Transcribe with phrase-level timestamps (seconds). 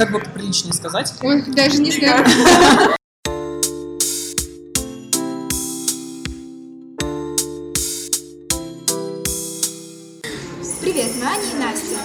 [0.00, 1.12] как бы приличнее сказать?
[1.20, 2.24] Ой, даже не знаю.
[10.80, 11.98] Привет, мы Аня и Настя.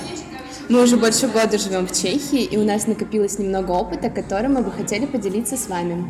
[0.67, 4.61] Мы уже больше года живем в Чехии, и у нас накопилось немного опыта, которым мы
[4.61, 6.05] бы хотели поделиться с вами.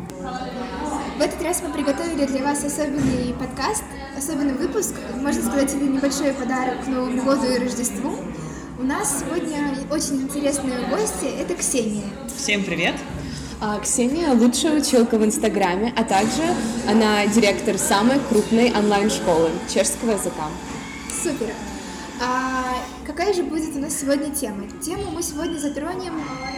[1.16, 3.84] В этот раз мы приготовили для вас особенный подкаст,
[4.18, 8.16] особенный выпуск, можно сказать, это небольшой подарок к Новому году и Рождеству.
[8.78, 12.04] У нас сегодня очень интересные гости, это Ксения.
[12.36, 12.94] Всем привет!
[13.58, 16.42] А Ксения– лучшая училка в Инстаграме, а также
[16.86, 20.48] она директор самой крупной онлайн-школы чешского языка.
[21.22, 21.54] Супер!
[22.20, 22.74] А
[23.06, 24.64] какая же будет у нас сегодня тема?
[24.82, 26.12] Тему мы сегодня затронем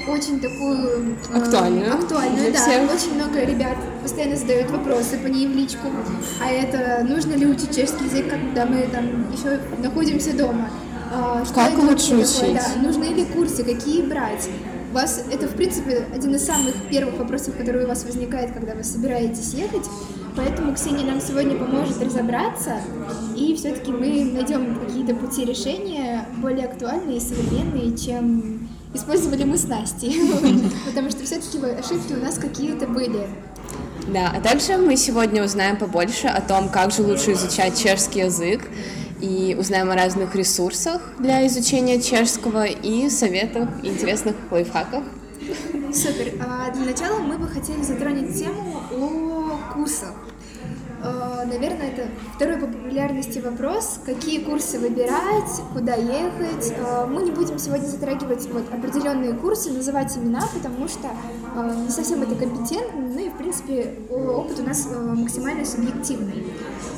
[0.08, 1.16] очень такую...
[1.32, 1.94] э, Актуальную.
[1.94, 2.58] Актуальную, Для да.
[2.58, 2.94] всех.
[2.94, 5.88] Очень много ребят постоянно задают вопросы по ней в личку.
[6.40, 10.68] А это нужно ли учить чешский язык, когда мы там еще находимся дома?
[11.12, 12.24] А, что Как это лучше такое?
[12.24, 12.54] учить?
[12.54, 14.48] Да, нужны ли курсы, какие брать?
[14.90, 18.74] У вас это, в принципе, один из самых первых вопросов, который у вас возникает, когда
[18.74, 19.84] вы собираетесь ехать.
[20.36, 22.76] Поэтому Ксения нам сегодня поможет разобраться,
[23.36, 29.64] и все-таки мы найдем какие-то пути решения более актуальные и современные, чем использовали мы с
[29.66, 30.14] Настей.
[30.86, 33.26] Потому что все-таки ошибки у нас какие-то были.
[34.06, 38.62] Да, а также мы сегодня узнаем побольше о том, как же лучше изучать чешский язык,
[39.20, 45.04] и узнаем о разных ресурсах для изучения чешского и советах и интересных лайфхаках.
[45.92, 46.34] Супер.
[46.40, 50.14] А для начала мы бы хотели затронуть тему о курсах.
[51.02, 54.00] Э, Наверное, это второй по популярности вопрос.
[54.04, 56.72] Какие курсы выбирать, куда ехать.
[56.76, 61.08] Э, Мы не будем сегодня затрагивать вот определенные курсы, называть имена, потому что
[61.54, 66.44] э, не совсем это компетентно, ну и, в принципе, опыт у нас максимально субъективный.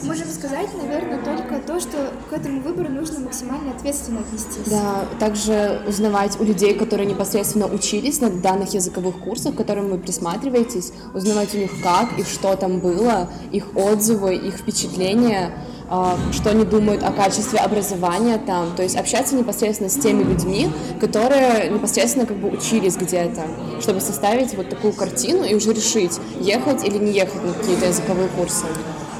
[0.03, 4.71] Можем сказать, наверное, только то, что к этому выбору нужно максимально ответственно отнестись.
[4.71, 9.99] Да, также узнавать у людей, которые непосредственно учились на данных языковых курсах, к которым вы
[9.99, 15.53] присматриваетесь, узнавать у них как и что там было, их отзывы, их впечатления,
[15.89, 20.71] а, что они думают о качестве образования там, то есть общаться непосредственно с теми людьми,
[21.01, 23.43] которые непосредственно как бы учились где-то,
[23.81, 28.29] чтобы составить вот такую картину и уже решить, ехать или не ехать на какие-то языковые
[28.29, 28.67] курсы.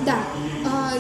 [0.07, 0.19] Да,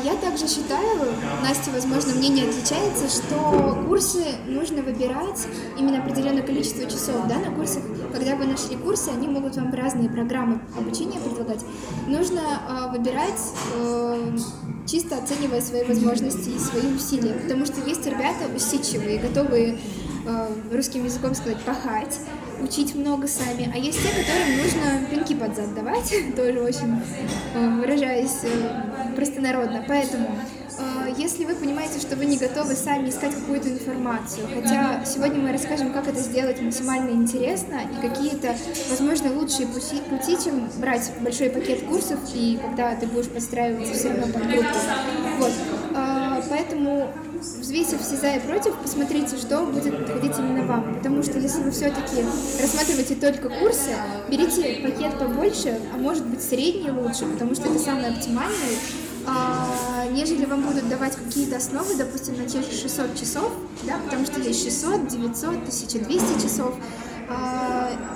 [0.04, 1.12] я также считаю,
[1.42, 5.46] Настя, возможно, мнение отличается, что курсы нужно выбирать
[5.78, 7.26] именно определенное количество часов.
[7.28, 11.64] Да, на курсах, когда вы нашли курсы, они могут вам разные программы обучения предлагать.
[12.06, 13.40] Нужно а, выбирать
[13.76, 14.36] э,
[14.86, 19.78] чисто оценивая свои возможности и свои усилия, потому что есть ребята усидчивые, готовые
[20.26, 22.18] э, русским языком сказать пахать,
[22.62, 27.00] учить много сами, а есть те, которым нужно пинки под зад давать, тоже очень
[27.54, 29.84] э, выражаясь э, простонародно.
[29.86, 30.28] Поэтому,
[30.78, 35.52] э, если вы понимаете, что вы не готовы сами искать какую-то информацию, хотя сегодня мы
[35.52, 38.54] расскажем, как это сделать максимально интересно и какие-то,
[38.88, 44.08] возможно, лучшие пути, пути, чем брать большой пакет курсов и когда ты будешь подстраиваться все
[44.08, 44.68] равно под группу.
[45.38, 45.52] Вот.
[46.48, 50.94] Поэтому взвесив все за и против, посмотрите, что будет подходить именно вам.
[50.94, 52.24] Потому что если вы все-таки
[52.60, 53.90] рассматриваете только курсы,
[54.30, 58.78] берите пакет побольше, а может быть средний лучше, потому что это самый оптимальный.
[59.26, 63.52] А, нежели вам будут давать какие-то основы, допустим, на те же 600 часов,
[63.82, 66.74] да, потому что есть 600, 900, 1200 часов,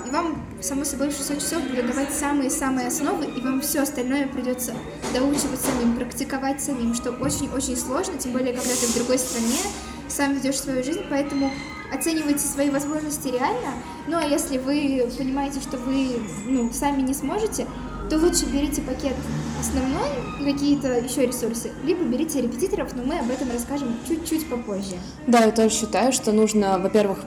[0.05, 4.27] и вам, само собой, в 600 часов будут давать самые-самые основы, и вам все остальное
[4.27, 4.73] придется
[5.13, 9.57] доучивать самим, практиковать самим, что очень-очень сложно, тем более, когда ты в другой стране,
[10.07, 11.51] сам ведешь свою жизнь, поэтому
[11.93, 13.73] оценивайте свои возможности реально.
[14.07, 17.65] Ну, а если вы понимаете, что вы ну, сами не сможете,
[18.09, 19.15] то лучше берите пакет
[19.59, 20.09] основной
[20.39, 24.95] и какие-то еще ресурсы, либо берите репетиторов, но мы об этом расскажем чуть-чуть попозже.
[25.25, 27.19] Да, я тоже считаю, что нужно, во-первых,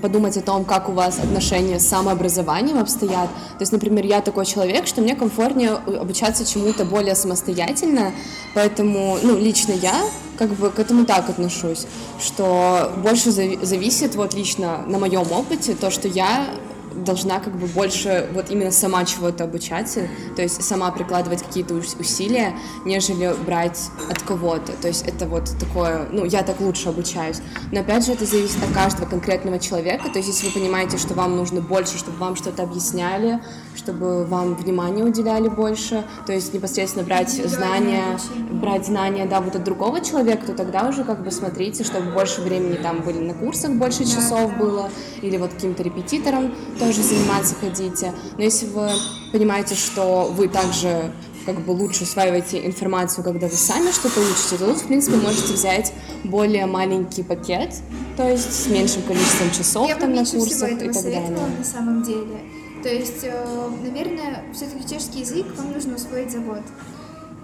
[0.00, 3.28] подумать о том, как у вас отношения с самообразованием обстоят.
[3.28, 8.12] То есть, например, я такой человек, что мне комфортнее обучаться чему-то более самостоятельно,
[8.54, 9.94] поэтому, ну, лично я
[10.38, 11.86] как бы к этому так отношусь,
[12.18, 16.46] что больше зави- зависит вот лично на моем опыте то, что я
[16.94, 21.96] должна как бы больше вот именно сама чего-то обучаться, то есть сама прикладывать какие-то ус-
[21.98, 22.54] усилия,
[22.84, 24.72] нежели брать от кого-то.
[24.80, 27.40] То есть это вот такое, ну, я так лучше обучаюсь.
[27.72, 30.08] Но опять же, это зависит от каждого конкретного человека.
[30.10, 33.40] То есть если вы понимаете, что вам нужно больше, чтобы вам что-то объясняли,
[33.76, 38.18] чтобы вам внимание уделяли больше, то есть непосредственно брать знания,
[38.50, 42.40] брать знания, да, вот от другого человека, то тогда уже как бы смотрите, чтобы больше
[42.40, 44.90] времени там были на курсах, больше часов было,
[45.22, 48.12] или вот каким-то репетитором тоже заниматься ходите.
[48.36, 48.90] Но если вы
[49.32, 51.12] понимаете, что вы также
[51.46, 55.52] как бы лучше усваиваете информацию, когда вы сами что-то учите, то тут, в принципе, можете
[55.52, 55.92] взять
[56.24, 57.74] более маленький пакет,
[58.16, 61.30] то есть с меньшим количеством часов Я там на курсах и так далее.
[61.58, 62.40] на самом деле.
[62.82, 66.62] То есть, э, наверное, все-таки чешский язык вам нужно усвоить за год.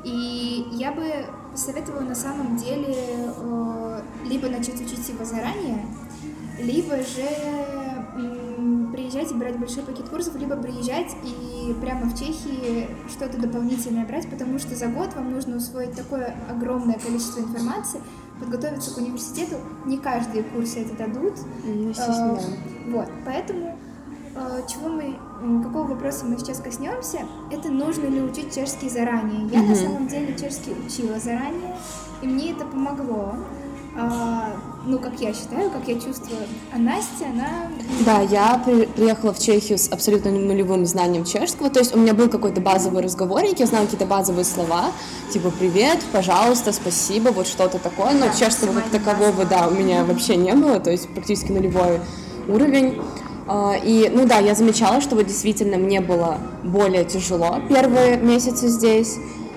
[0.05, 1.05] И я бы
[1.53, 5.85] посоветовала на самом деле э, либо начать учить его заранее,
[6.59, 7.29] либо же
[8.97, 14.29] приезжать и брать большой пакет курсов, либо приезжать и прямо в Чехии что-то дополнительное брать,
[14.31, 18.01] потому что за год вам нужно усвоить такое огромное количество информации,
[18.41, 19.57] подготовиться к университету.
[19.85, 21.35] Не каждые курсы это дадут.
[21.65, 22.39] Естественно,
[22.87, 23.77] Э, Вот, поэтому
[24.35, 27.21] э, чего мы, какого вопроса мы сейчас коснемся,
[27.51, 29.47] это нужно ли учить чешский заранее.
[29.49, 31.77] Я на самом деле чешский учила заранее,
[32.23, 33.35] и мне это помогло.
[34.89, 36.43] Ну, как я считаю, как я чувствую.
[36.73, 37.67] А Настя, она...
[38.05, 42.15] Да, я при- приехала в Чехию с абсолютно нулевым знанием чешского, то есть у меня
[42.15, 44.93] был какой-то базовый разговорник, я знала какие-то базовые слова,
[45.33, 50.05] типа «привет», «пожалуйста», «спасибо», вот что-то такое, но Да, чешского как такового, да, у меня
[50.05, 51.99] вообще не было, то есть практически нулевой
[52.47, 53.03] уровень.
[53.49, 58.69] А, И, ну да, я замечала, что вот действительно мне было более тяжело первые месяцы
[58.69, 59.17] здесь,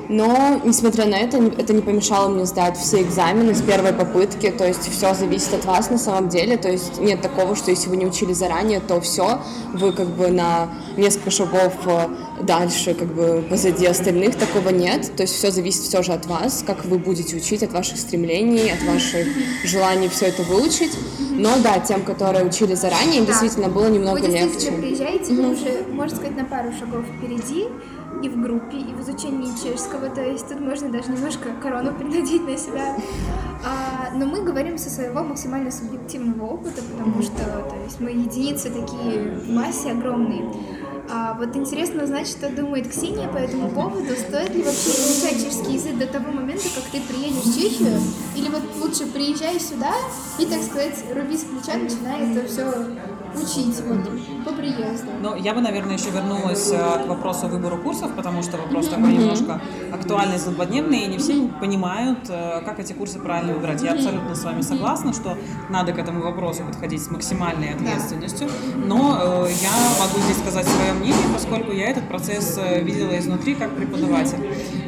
[0.09, 4.67] но, несмотря на это, это не помешало мне сдать все экзамены с первой попытки, то
[4.67, 7.97] есть все зависит от вас на самом деле, то есть нет такого, что если вы
[7.97, 9.39] не учили заранее, то все,
[9.73, 12.07] вы как бы на несколько шагов э,
[12.41, 16.63] дальше, как бы позади остальных, такого нет, то есть все зависит все же от вас,
[16.65, 19.27] как вы будете учить, от ваших стремлений, от ваших
[19.63, 20.91] желаний все это выучить,
[21.31, 23.31] но да, тем, которые учили заранее, им Да.
[23.33, 24.71] действительно было немного Вы легче.
[24.71, 27.67] приезжаете, вы уже, можно сказать, на пару шагов впереди,
[28.21, 32.45] и в группе, и в изучении чешского, то есть тут можно даже немножко корону принадеть
[32.47, 32.95] на себя.
[33.65, 38.69] А, но мы говорим со своего максимально субъективного опыта, потому что то есть мы единицы
[38.69, 40.43] такие в массе огромные.
[41.11, 44.13] А вот интересно узнать, что думает Ксения по этому поводу.
[44.13, 47.99] Стоит ли вообще изучать чешский язык до того момента, как ты приедешь в Чехию?
[48.35, 49.91] Или вот лучше приезжай сюда
[50.37, 52.71] и, так сказать, руби с плеча, начинай это все
[53.35, 55.11] учить вот, по приезду.
[55.21, 59.13] Ну, я бы, наверное, еще вернулась э, к вопросу выбора курсов, потому что вопрос такой
[59.13, 59.61] немножко
[59.91, 63.81] актуальный, злободневный, и не все понимают, э, как эти курсы правильно выбирать.
[63.81, 65.37] Я абсолютно с вами согласна, что
[65.69, 70.93] надо к этому вопросу подходить с максимальной ответственностью, но э, я могу здесь сказать свое
[70.93, 74.39] мнение, поскольку я этот процесс э, видела изнутри как преподаватель.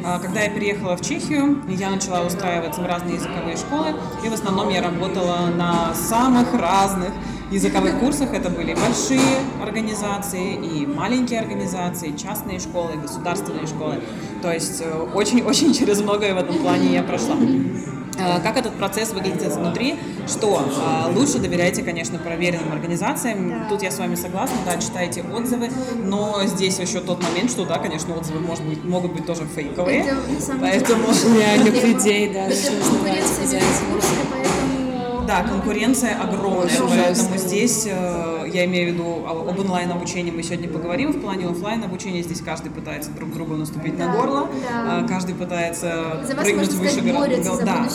[0.04, 3.94] А, Когда я переехала в Чехию, я начала устраиваться в разные языковые школы,
[4.24, 7.10] и в основном я работала на самых разных
[7.52, 8.32] языковых курсах.
[8.32, 9.20] Это были большие
[9.62, 14.00] организации и маленькие организации, частные школы, государственные школы.
[14.42, 17.36] То есть э, очень-очень через многое в этом плане я прошла.
[18.18, 19.96] Э, Как этот процесс выглядит изнутри?
[20.26, 23.48] Что э, лучше доверяйте, конечно, проверенным организациям.
[23.50, 23.66] Да.
[23.68, 25.68] Тут я с вами согласна, да, читайте отзывы,
[26.04, 30.00] но здесь еще тот момент, что да, конечно, отзывы может быть, могут быть тоже фейковые.
[30.00, 30.16] Это,
[30.60, 31.86] Поэтому проблема.
[31.86, 32.78] людей, да, нужно
[33.98, 34.51] узнавать
[35.32, 37.38] Да, конкуренция огромная, Очень поэтому жестко.
[37.38, 41.82] здесь, э, я имею в виду о- об онлайн-обучении мы сегодня поговорим, в плане оффлайн
[41.82, 45.00] обучения здесь каждый пытается друг другу наступить на Да, горло, да.
[45.00, 47.00] э, каждый пытается За прыгнуть выше
[47.42, 47.86] за да.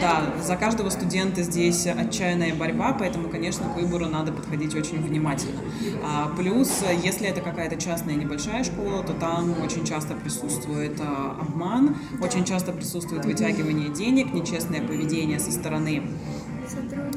[0.00, 5.60] Да, за каждого студента здесь отчаянная борьба, поэтому, конечно, к выбору надо подходить очень внимательно.
[6.02, 6.70] А, плюс,
[7.04, 12.72] если это какая-то частная небольшая школа, то там очень часто присутствует а, обман, очень часто
[12.72, 16.02] присутствует вытягивание денег, нечестное поведение со стороны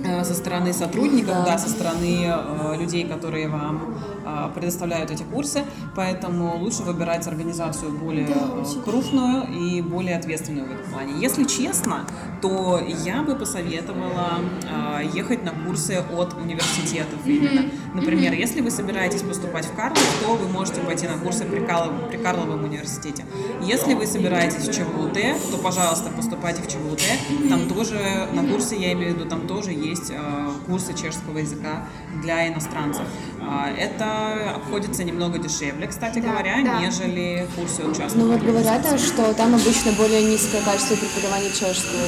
[0.03, 5.63] Э, со стороны сотрудников, да, со стороны э, людей, которые вам э, предоставляют эти курсы,
[5.95, 11.13] поэтому лучше выбирать организацию более Да, э, крупную и более ответственную в этом плане.
[11.21, 12.05] Если честно,
[12.41, 17.69] то я бы посоветовала э, ехать на курсы от университетов именно.
[17.93, 22.09] Например, если вы собираетесь поступать в Карлов, то вы можете пойти на курсы при, Карлов-
[22.09, 23.25] при Карловом университете.
[23.61, 25.13] Если вы собираетесь в ЧВУТ,
[25.51, 27.01] то, пожалуйста, поступайте в ЧВУТ.
[27.49, 31.85] Там тоже на курсы, я имею в виду, там тоже есть э, курсы чешского языка
[32.21, 33.03] для иностранцев.
[33.41, 36.79] А, это обходится немного дешевле, кстати Да, говоря, да.
[36.79, 42.01] нежели курсы от частных Ну вот говорят, что там обычно более низкое качество преподавания чешского.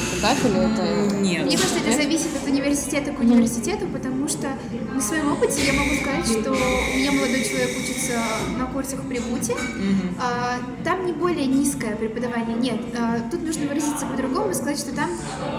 [0.44, 1.16] Или это...
[1.16, 1.46] Нет.
[1.46, 4.48] Мне кажется, это зависит от университета к университету, потому что
[4.94, 8.12] на своем опыте я могу сказать, что у меня молодой человек учится
[8.58, 9.54] на курсах при ВУТе.
[10.20, 12.80] А, там не более низкое преподавание, нет.
[12.98, 15.10] А, тут нужно выразиться по-другому и сказать, что там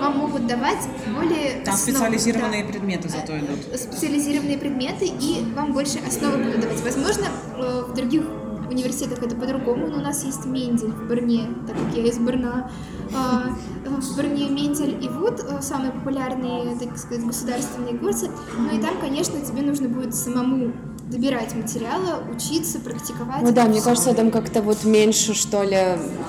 [0.01, 0.79] вам могут давать
[1.15, 1.61] более...
[1.63, 3.59] Там основ- специализированные да, предметы зато идут.
[3.79, 6.81] специализированные предметы, и вам больше основы будут давать.
[6.81, 7.25] Возможно,
[7.57, 8.23] э, в других
[8.69, 12.69] университетах это по-другому, но у нас есть Мендель в Брне, так как я из Брна.
[13.15, 13.49] А,
[13.85, 18.29] В Брне Мендель и ВУД э, самые популярные, так сказать, государственные курсы.
[18.57, 20.73] Ну и там, конечно, тебе нужно будет самому
[21.09, 23.41] добирать материала, учиться, практиковать.
[23.43, 25.77] Ну да, это мне кажется, там как-то вот меньше, что ли,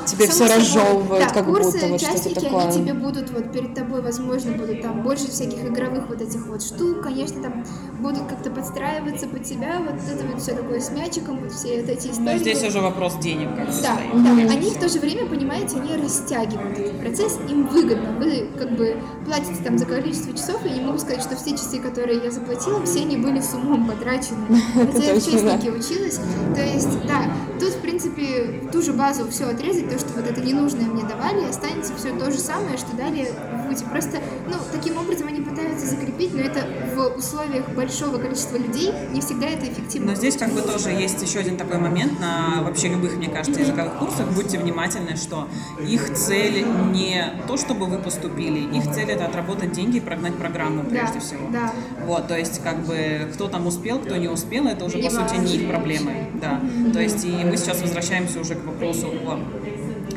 [0.07, 0.57] тебе Само все собой.
[0.57, 2.65] разжевывают, да, как курсы, будто вот что-то такое.
[2.69, 6.63] они тебе будут вот перед тобой, возможно, будут там больше всяких игровых вот этих вот
[6.63, 7.65] штук, конечно, там
[8.01, 11.89] будут как-то подстраиваться под тебя, вот это вот все такое с мячиком, вот все вот
[11.89, 12.33] эти истории.
[12.35, 14.25] Но здесь уже вопрос денег как Да, стоит.
[14.25, 18.13] да, они в то же время, понимаете, они растягивают этот процесс, им выгодно.
[18.19, 21.79] Вы как бы платите там за количество часов, я не могу сказать, что все часы,
[21.81, 24.66] которые я заплатила, все они были с умом потрачены.
[24.93, 26.21] Хотя я в частнике училась.
[26.55, 30.41] То есть, да, тут, в принципе, ту же базу все отрезать, то, что вот это
[30.41, 33.85] ненужное мне давали, останется все то же самое, что дали в ВУЗе.
[33.87, 34.19] Просто,
[34.49, 39.47] ну, таким образом они пытаются закрепить, но это в условиях большого количества людей не всегда
[39.47, 40.11] это эффективно.
[40.11, 43.61] Но здесь как бы тоже есть еще один такой момент на вообще любых, мне кажется,
[43.61, 44.27] языковых курсах.
[44.33, 45.49] Будьте внимательны, что
[45.81, 50.85] их цель не то, чтобы вы поступили, их цель это отработать деньги и прогнать программу
[50.85, 51.49] прежде Да, всего.
[51.51, 51.73] да.
[52.05, 55.11] Вот, то есть как бы кто там успел, кто не успел, это уже Не по
[55.11, 56.29] сути не их проблемы.
[56.35, 56.61] Да.
[56.93, 59.39] То есть и мы сейчас возвращаемся уже к вопросу о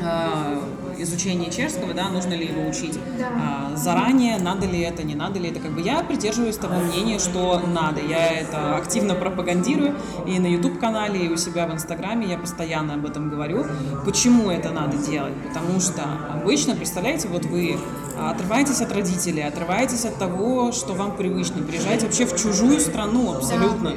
[0.02, 0.59] э,
[1.02, 3.28] изучении чешского, да, нужно ли его учить Да.
[3.72, 5.60] а, заранее, надо ли это, не надо ли это.
[5.60, 8.00] Как бы я придерживаюсь того мнения, что надо.
[8.00, 9.94] Я это активно пропагандирую
[10.26, 13.66] и на YouTube-канале, и у себя в Инстаграме я постоянно об этом говорю.
[14.04, 15.34] Почему это надо делать?
[15.48, 16.02] Потому что
[16.32, 17.78] обычно, представляете, вот вы
[18.18, 23.34] а, отрываетесь от родителей, отрываетесь от того, что вам привычно, приезжаете вообще в чужую страну
[23.36, 23.94] абсолютно,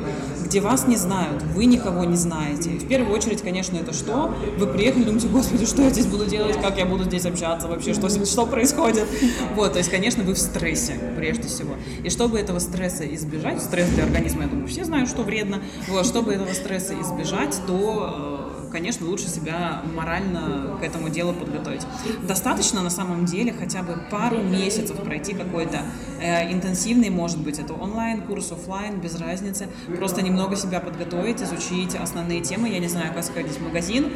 [0.54, 2.70] где вас не знают, вы никого не знаете.
[2.70, 4.32] В первую очередь, конечно, это что?
[4.60, 7.96] Вы приехали, думаете, господи, что я здесь буду делать, как я буду здесь общаться вообще,
[7.96, 9.08] что, что происходит?
[9.56, 11.74] Вот, то есть, конечно, вы в стрессе прежде всего.
[12.04, 16.06] И чтобы этого стресса избежать, стресс для организма, я думаю, все знают, что вредно, вот,
[16.06, 21.82] чтобы этого стресса избежать, то э, конечно, лучше себя морально к этому делу подготовить.
[22.28, 25.82] Достаточно на самом деле хотя бы пару месяцев пройти какой-то
[26.24, 29.68] интенсивный, может быть, это онлайн-курс, офлайн, без разницы.
[29.98, 32.70] Просто немного себя подготовить, изучить основные темы.
[32.70, 34.08] Я не знаю, как сходить в магазин,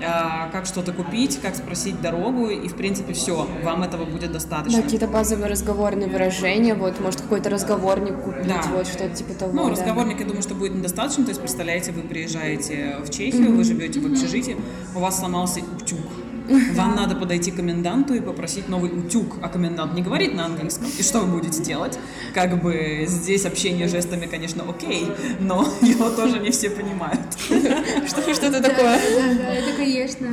[0.00, 4.34] э, как что-то купить, как спросить дорогу, и, в принципе, все, вам этого будет Да,
[4.34, 4.82] достаточно.
[4.82, 8.62] какие-то базовые разговорные выражения, вот, может, какой-то разговорник купить, Да.
[8.72, 9.52] вот, что-то типа того.
[9.52, 9.70] Ну, да.
[9.70, 11.24] разговорник, я думаю, что будет недостаточно.
[11.24, 14.56] То есть, представляете, вы приезжаете в Чехию, вы живете в общежитии,
[14.94, 15.98] у вас сломался утюг.
[16.48, 20.86] Вам надо подойти к коменданту и попросить новый утюг, а комендант не говорит на английском.
[20.98, 21.98] И что вы будете делать?
[22.34, 25.08] Как бы здесь общение жестами, конечно, окей,
[25.40, 27.20] но его тоже не все понимают.
[28.06, 28.98] Что, что-то такое.
[28.98, 30.28] Да, да, это, конечно,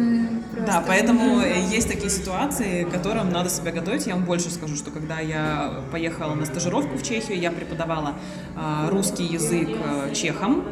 [0.51, 0.67] просто...
[0.67, 1.41] Да, поэтому
[1.71, 4.07] есть такие ситуации, к которым надо себя готовить.
[4.07, 8.13] Я вам больше скажу, что когда я поехала на стажировку в Чехию, я преподавала
[8.55, 10.63] а, русский язык а, чехам.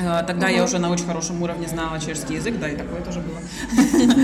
[0.00, 3.20] А, Тогда я уже на очень хорошем уровне знала чешский язык, да, и такое тоже
[3.20, 3.38] было.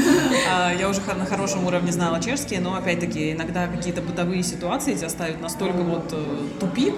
[0.53, 5.09] А, Я уже на хорошем уровне знала чешский, но опять-таки иногда какие-то бытовые ситуации тебя
[5.09, 6.25] ставят настолько вот э,
[6.61, 6.95] тупик,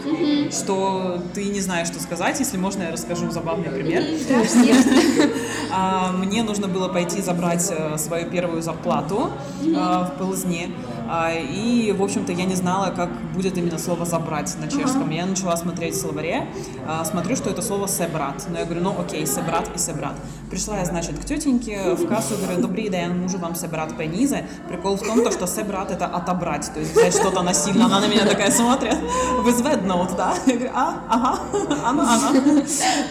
[0.53, 2.39] что ты не знаешь, что сказать.
[2.39, 4.03] Если можно, я расскажу забавный пример.
[5.79, 9.31] А, Мне нужно было пойти забрать э, свою первую зарплату
[9.63, 10.71] э, в Пылзне.
[11.09, 15.11] А, И, в общем-то, я не знала, как будет именно слово «забрать» на чешском.
[15.11, 16.49] Я начала смотреть в словаре,
[16.87, 18.45] а, смотрю, что это слово «себрат».
[18.49, 20.15] Но я говорю, ну окей, «себрат» и «себрат».
[20.51, 24.47] Пришла я, значит, к тетеньке в кассу, говорю, добрый день, можу вам «себрат пенизе».
[24.69, 27.87] Прикол в том, то, что «себрат»— это «отобрать», то есть взять что-то насильно.
[27.87, 28.97] Она на меня такая смотрит,
[29.43, 30.35] вы зведноут, да?
[30.47, 31.41] Я говорю, а, ага,
[31.85, 32.33] она, она.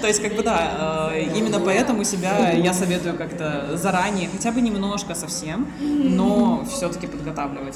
[0.01, 4.61] То есть, как бы, да, э, именно поэтому себя я советую как-то заранее, хотя бы
[4.61, 7.75] немножко совсем, но все-таки подготавливать.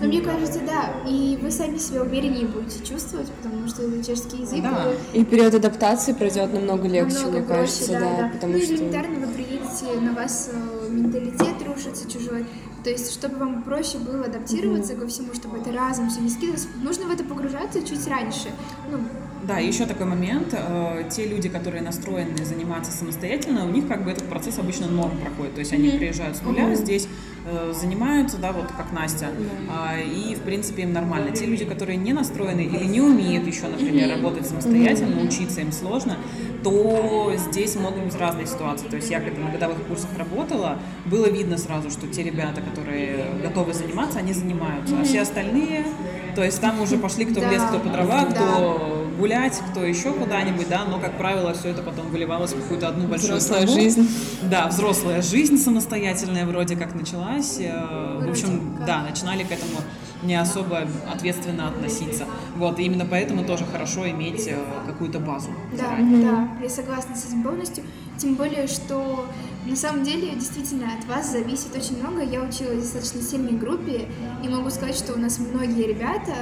[0.00, 4.42] Но мне кажется, да, и вы сами себя увереннее будете чувствовать, потому что это чешский
[4.42, 4.62] язык.
[4.62, 4.86] Да.
[5.12, 8.28] и И период адаптации пройдет намного легче, намного мне проще, кажется, да, да, да.
[8.28, 8.74] потому ну, что...
[8.74, 12.46] элементарно вы приедете, на вас э, менталитет рушится чужой.
[12.84, 16.66] То есть, чтобы вам проще было адаптироваться ко всему, чтобы это разом все не скидывалось,
[16.82, 18.48] нужно в это погружаться чуть раньше.
[18.90, 18.98] Ну,
[19.46, 24.10] Да, еще такой момент, э, те люди, которые настроены заниматься самостоятельно, у них как бы
[24.10, 27.29] этот процесс обычно норм проходит, то есть они приезжают с нуля, здесь э,
[27.72, 29.28] занимаются, да, вот как Настя,
[29.70, 31.30] а, и в принципе им нормально.
[31.30, 36.16] Те люди, которые не настроены или не умеют еще, например, работать самостоятельно, учиться им сложно,
[36.62, 38.88] то здесь могут быть разные ситуации.
[38.88, 43.24] То есть я когда на годовых курсах работала, было видно сразу, что те ребята, которые
[43.42, 45.86] готовы заниматься, они занимаются, а все остальные,
[46.34, 50.12] то есть там уже пошли кто в лес, кто по дрова, кто гулять, кто еще
[50.12, 53.80] куда-нибудь, да, но, как правило, все это потом выливалось в какую-то одну большую Взрослая трубу.
[53.80, 54.08] жизнь.
[54.50, 57.58] Да, взрослая жизнь самостоятельная вроде как началась.
[57.60, 59.78] э, В общем, да, начинали к этому
[60.22, 62.24] не особо ответственно относиться.
[62.56, 65.50] Вот, и именно поэтому тоже хорошо иметь э, какую-то базу.
[65.78, 67.84] Да, да, я согласна с этим полностью.
[68.18, 69.26] Тем более, что
[69.66, 72.22] на самом деле действительно от вас зависит очень много.
[72.22, 74.08] Я училась в достаточно сильной группе,
[74.44, 76.34] и могу сказать, что у нас многие ребята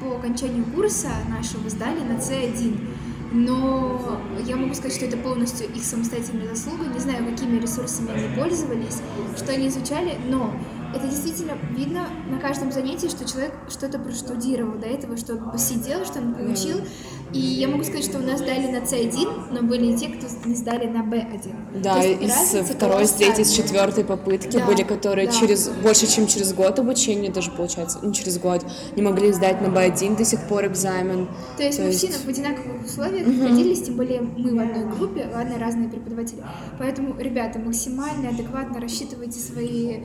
[0.00, 2.78] по окончанию курса нашего сдали на C1.
[3.32, 6.86] но я могу сказать, что это полностью их самостоятельная заслуга.
[6.86, 9.00] Не знаю, какими ресурсами они пользовались,
[9.36, 10.54] что они изучали, но
[10.96, 16.04] это действительно видно на каждом занятии, что человек что-то проштудировал до этого, что он посидел,
[16.04, 16.78] что он получил.
[17.32, 20.26] И я могу сказать, что у нас дали на C1, но были и те, кто
[20.48, 21.82] не сдали на B1.
[21.82, 22.32] Да, из
[22.70, 25.32] второй, с третьей, с четвертой попытки Да, были, которые да.
[25.32, 29.66] через больше, чем через год обучения, даже получается, ну, через год, не могли сдать на
[29.66, 31.28] B1 до сих пор экзамен.
[31.56, 34.84] То есть То мы есть- все в одинаковых условиях находились, тем более мы в одной
[34.96, 36.42] группе, ладно, разные преподаватели.
[36.78, 39.96] Поэтому, ребята, максимально адекватно рассчитывайте свои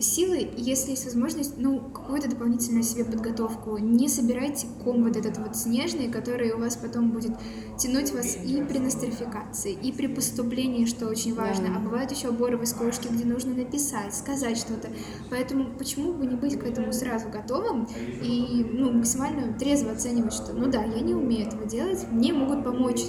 [0.00, 3.78] силы, если есть возможность, ну, какую-то дополнительную себе подготовку.
[3.78, 7.32] Не собирайте ком вот этот вот снежный, который у вас потом будет
[7.78, 11.76] тянуть вас и при нострификации, и при поступлении, что очень важно.
[11.76, 14.88] А бывают еще оборовые скошки, где нужно написать, сказать что-то.
[15.30, 17.88] Поэтому почему бы не быть к этому сразу готовым
[18.22, 22.64] и ну, максимально трезво оценивать, что ну да, я не умею этого делать, мне могут
[22.64, 23.02] помочь.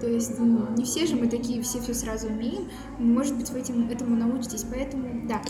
[0.00, 2.68] То есть ну, не все же мы такие, все все сразу умеем.
[2.98, 4.64] Может быть, вы этим, этому научитесь.
[4.70, 5.40] Поэтому да.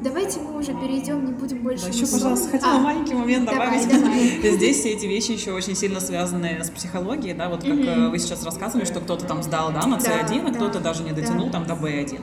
[0.00, 1.86] Давайте мы уже перейдем, не будем больше...
[1.86, 4.40] Да, еще, пожалуйста, хотела А, маленький момент давай, добавить.
[4.42, 4.56] давай.
[4.56, 8.18] Здесь все эти вещи еще очень сильно связаны с психологией, да, вот как э, вы
[8.18, 11.12] сейчас рассказывали, что кто-то там сдал, да, на Да, C1, а да, кто-то даже не
[11.12, 11.52] дотянул да.
[11.52, 12.20] там до B1.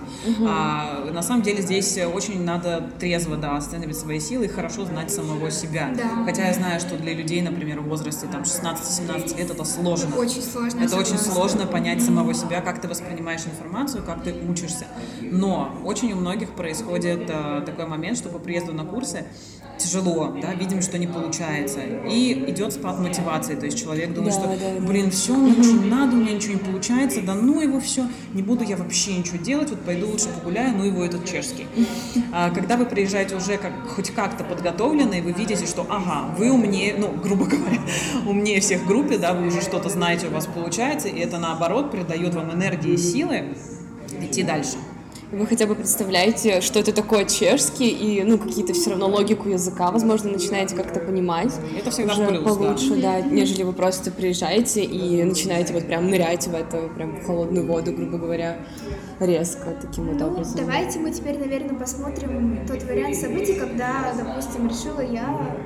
[0.47, 5.11] А, на самом деле здесь очень надо трезво, да, оценивать свои силы и хорошо знать
[5.11, 5.93] самого себя.
[5.95, 6.23] Да.
[6.25, 10.15] Хотя я знаю, что для людей, например, в возрасте там 16-17 лет это сложно.
[10.15, 10.81] Очень сложно.
[10.81, 14.85] Это очень сложно понять самого себя, как ты воспринимаешь информацию, как ты учишься.
[15.21, 17.29] Но очень у многих происходит
[17.65, 19.25] такой момент, что по приезду на курсы
[19.77, 21.81] тяжело, да, видим, что не получается.
[22.09, 23.55] И идет спад мотивации.
[23.55, 24.87] То есть человек думает, Да, что, да, да.
[24.87, 28.07] блин, все, мне ничего не надо, у меня ничего не получается, да ну его все,
[28.33, 31.67] не буду я вообще ничего делать, вот пойду лучше погуляю, ну его этот чешский.
[32.31, 36.95] А когда вы приезжаете уже как, хоть как-то подготовленные, вы видите, что, ага, вы умнее,
[36.97, 37.79] ну, грубо говоря,
[38.25, 41.91] умнее всех в группе, да, вы уже что-то знаете, у вас получается, и это наоборот
[41.91, 43.55] придает вам энергии и силы
[44.21, 44.77] идти дальше.
[45.35, 49.91] Вы хотя бы представляете, что это такое чешский, и, ну, какие-то все равно логику языка,
[49.91, 51.51] возможно, начинаете как-то понимать.
[51.77, 52.49] Это всегда уже плюс, да.
[52.49, 53.19] получше, да.
[53.19, 57.91] нежели вы просто приезжаете и начинаете вот прям нырять в это, прям в холодную воду,
[57.91, 58.59] грубо говоря,
[59.19, 60.55] резко таким вот Ну, образом.
[60.55, 65.57] давайте мы теперь, наверное, посмотрим тот вариант событий, когда, допустим, решила я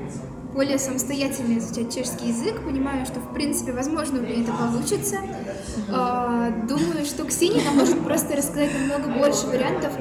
[0.54, 2.64] более самостоятельно изучать чешский язык.
[2.64, 5.18] Понимаю, что, в принципе, возможно, у меня это получится.
[5.92, 9.92] А, Думаю, что Ксения нам может просто рассказать намного больше вариантов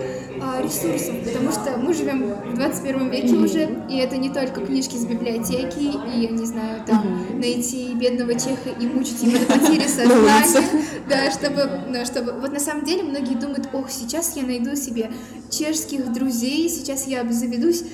[0.41, 4.95] а, ресурсов, потому что мы живем в 21 веке уже, и это не только книжки
[4.95, 9.87] из библиотеки, и, я не знаю, там, найти бедного чеха и мучить его до потери
[9.87, 10.65] сознания,
[11.09, 15.11] да, чтобы, ну, чтобы, вот на самом деле многие думают, ох, сейчас я найду себе
[15.51, 17.85] чешских друзей, сейчас я обзаведусь.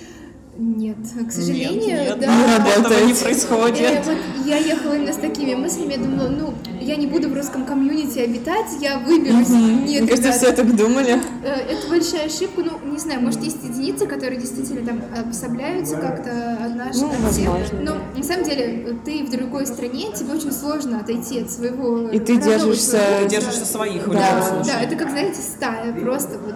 [0.57, 0.97] Нет,
[1.29, 2.27] к сожалению, нет, да.
[2.27, 3.17] нет, этого не работает.
[3.21, 4.07] Э, происходит.
[4.07, 7.65] вот я ехала именно с такими мыслями, я думала, ну, я не буду в русском
[7.65, 9.49] комьюнити обитать, я выберусь.
[9.49, 11.21] Нет, Мне кажется, все так думали.
[11.45, 16.57] Э, Это большая ошибка, ну, не знаю, может, есть единицы, которые действительно там обособляются как-то
[16.65, 17.49] от наших, Ну, от всех.
[17.49, 22.11] возможно, Но на самом деле ты в другой стране, тебе очень сложно отойти от своего
[22.11, 24.63] И ты родного держишься- своего держишься своих в Да.
[24.65, 26.55] Да, это как, знаете, стая, просто вот.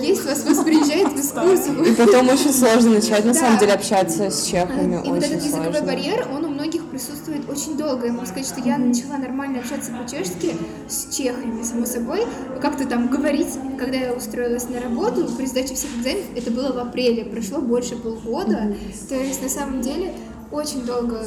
[0.00, 1.84] Есть вас, вас приезжает в экскурсию.
[1.84, 5.00] И потом очень сложно начать, на самом деле, общаться с чехами.
[5.04, 8.06] И вот этот языковой барьер, он у многих присутствует очень долго.
[8.06, 10.56] Я могу сказать, что я начала нормально общаться по-чешски
[10.88, 12.26] с чехами, само собой.
[12.60, 16.78] Как-то там говорить, когда я устроилась на работу, при сдаче всех экзаменов, это было в
[16.78, 18.74] апреле, прошло больше полгода.
[19.08, 20.12] То есть, на самом деле,
[20.54, 21.24] очень долго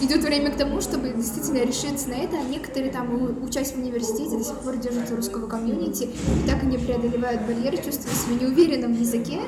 [0.00, 4.38] идет время к тому, чтобы действительно решиться на это, а некоторые там, учась в университете,
[4.38, 8.94] до сих пор держатся русского комьюнити, и так и не преодолевают барьер, чувствуют себя неуверенным
[8.94, 9.40] в языке.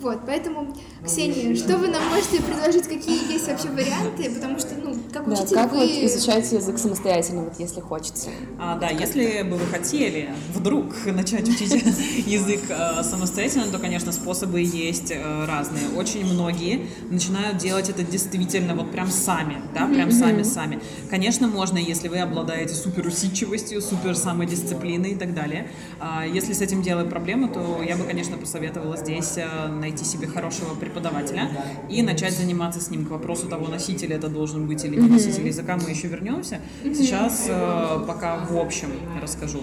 [0.00, 4.94] Вот, поэтому, Ксения, что вы нам можете предложить, какие есть вообще варианты, потому что, ну,
[5.12, 5.78] как Да, учитель как вы...
[5.78, 8.28] вот изучать язык самостоятельно, вот если хочется?
[8.58, 11.72] А, да, если бы вы хотели вдруг начать учить
[12.26, 15.88] язык э, самостоятельно, то, конечно, способы есть э, разные.
[15.96, 20.80] Очень многие начинают делать это действительно вот прям сами, да, прям сами-сами.
[21.08, 25.70] Конечно, можно, если вы обладаете супер усидчивостью, супер самодисциплиной и так далее.
[26.00, 30.26] А, Если с этим делать проблемы, то я бы, конечно, посоветовала здесь э, найти себе
[30.26, 31.48] хорошего преподавателя
[31.88, 33.06] и начать заниматься с ним.
[33.06, 36.60] К вопросу того, носитель это должен быть или не носитель языка, мы еще вернемся.
[36.82, 38.90] Сейчас э, пока в общем
[39.22, 39.62] расскажу.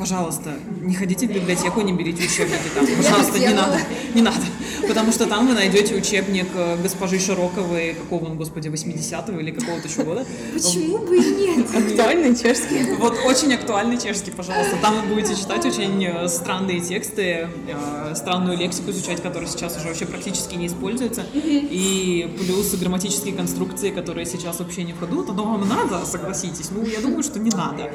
[0.00, 2.86] Пожалуйста, не ходите в библиотеку, не берите учебники там.
[2.86, 3.78] Пожалуйста, не надо.
[4.14, 4.40] Не надо.
[4.88, 9.88] Потому что там вы найдете учебник э, госпожи Широковой, какого он, господи, 80-го или какого-то
[9.88, 10.24] еще года.
[10.54, 11.66] Почему бы и нет?
[11.74, 12.94] Актуальный чешский.
[12.98, 14.76] Вот очень актуальный чешский, пожалуйста.
[14.80, 19.88] Там вы будете читать очень э, странные тексты, э, странную лексику изучать, которая сейчас уже
[19.88, 21.24] вообще практически не используется.
[21.34, 25.22] И плюс грамматические конструкции, которые сейчас вообще не в ходу.
[25.22, 26.70] Это вам надо, согласитесь.
[26.70, 27.92] Ну, я думаю, что не надо.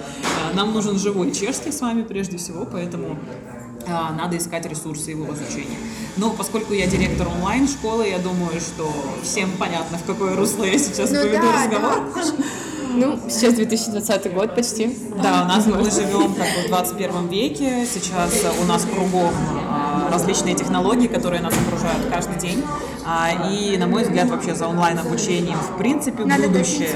[0.54, 3.18] Нам нужен живой чешский с вами прежде всего, поэтому
[3.88, 5.78] а, надо искать ресурсы его изучения.
[6.18, 8.92] Но поскольку я директор онлайн-школы, я думаю, что
[9.24, 12.04] всем понятно, в какое русло я сейчас Ну поведу да, разговор.
[12.98, 14.98] Ну, сейчас 2020 год почти.
[15.22, 17.86] Да, у нас мы живем как бы в 21 веке.
[17.86, 19.34] Сейчас у нас кругом
[19.70, 22.64] а, различные технологии, которые нас окружают каждый день.
[23.06, 26.90] А, И, на мой взгляд, вообще за онлайн-обучением в принципе Надо будущее.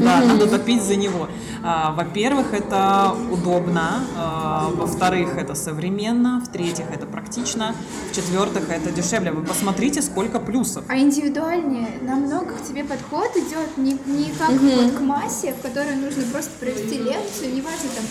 [0.00, 1.28] Да, надо топить за него.
[1.62, 4.04] А, Во-первых, это удобно.
[4.16, 6.40] А, Во-вторых, это современно.
[6.44, 7.74] В-третьих, это практично.
[8.10, 9.30] В-четвертых, это дешевле.
[9.30, 10.84] Вы посмотрите, сколько плюсов.
[10.88, 15.94] А индивидуальнее намного к тебе подход идет не, не как вот к массе, в которой
[15.94, 18.04] нужно просто провести лекцию, неважно там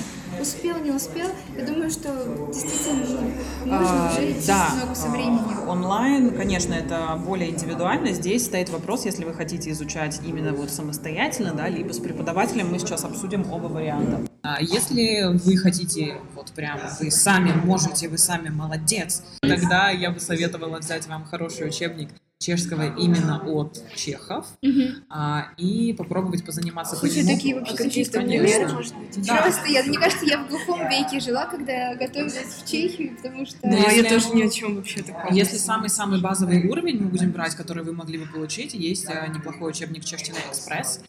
[0.43, 1.27] успел, не успел.
[1.57, 2.09] Я думаю, что
[2.53, 3.19] действительно нужно
[3.71, 5.67] А, уже идти да, много со временем.
[5.67, 8.13] онлайн, конечно, это более индивидуально.
[8.13, 12.79] Здесь стоит вопрос, если вы хотите изучать именно вот самостоятельно, да, либо с преподавателем, мы
[12.79, 14.21] сейчас обсудим оба варианта.
[14.43, 20.19] А Если вы хотите, вот прям, вы сами можете, вы сами молодец, тогда я бы
[20.19, 22.09] советовала взять вам хороший учебник
[22.43, 24.45] чешского именно от чехов
[25.09, 27.35] а, и попробовать позаниматься по Слушай, нему.
[27.35, 29.25] такие вообще какие-то примеры, может быть?
[29.27, 29.41] Да.
[29.43, 33.57] Просто я, мне кажется, я в глухом веке жила, когда готовилась в Чехию, потому что...
[33.63, 35.33] Да, Ну, я тоже ни о чем вообще таком.
[35.33, 39.71] Если самый-самый базовый уровень мы будем брать, который вы могли бы получить, есть э, неплохой
[39.71, 41.01] учебник Чештина Экспресс.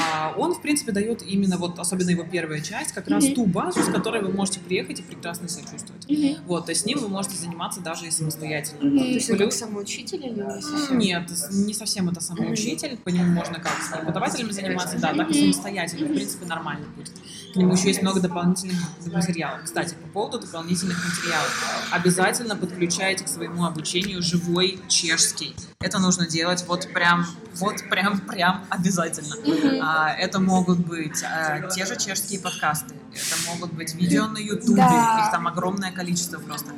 [0.00, 3.82] А, Он, в принципе, дает именно вот, особенно его первая часть, как раз ту базу,
[3.82, 6.06] с которой вы можете приехать и прекрасно себя чувствовать.
[6.46, 8.80] Вот, то есть с ним вы можете заниматься даже и самостоятельно.
[8.98, 10.98] То есть это как Плюс- самоучитель или не совсем?
[10.98, 15.52] Нет, не совсем это самоучитель, по нему можно как с преподавателями заниматься, да, так и
[15.52, 17.12] самостоятельно, в принципе, нормально будет.
[17.52, 19.60] К нему еще есть много дополнительных материалов.
[19.64, 21.88] Кстати, по поводу дополнительных материалов.
[21.90, 25.54] Обязательно подключайте к своему обучению живой чешский.
[25.80, 29.34] Это нужно делать вот прям, вот прям, прям обязательно.
[29.82, 34.76] А, это могут быть э, те же чешские подкасты, это могут быть видео на ютубе,
[34.76, 35.22] Да.
[35.24, 36.72] их там огромное количество просто.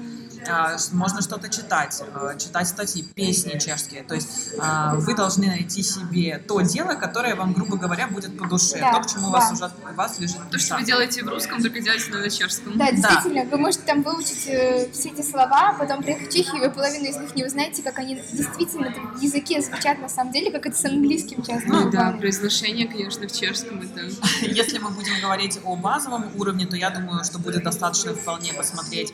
[0.49, 4.03] А, можно что-то читать, э, читать статьи, песни чешские.
[4.03, 8.47] То есть а, вы должны найти себе то дело, которое вам, грубо говоря, будет по
[8.47, 9.67] душе, Да, то, к чему у вас да.
[9.67, 12.77] уже у вас лежит То, что вы делаете в русском, только делаете на чешском.
[12.77, 16.71] Да, действительно, вы можете там выучить э, все эти слова, потом приехать в Чехию, вы
[16.71, 20.67] половину из них не узнаете, как они действительно в языке звучат на самом деле, как
[20.67, 24.01] это с английским часто Ну да, произношение, конечно, в чешском это...
[24.43, 29.13] Если мы будем говорить о базовом уровне, то я думаю, что будет достаточно вполне посмотреть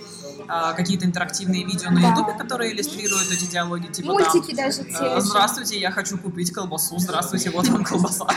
[0.48, 2.10] а, какие-то интерактивные видео на Да.
[2.10, 5.20] ютубе, которые иллюстрируют эти диалоги, типа Мультики там, даже э, те.
[5.20, 6.98] Здравствуйте, я хочу купить колбасу.
[6.98, 8.26] Здравствуйте, вот вам колбаса.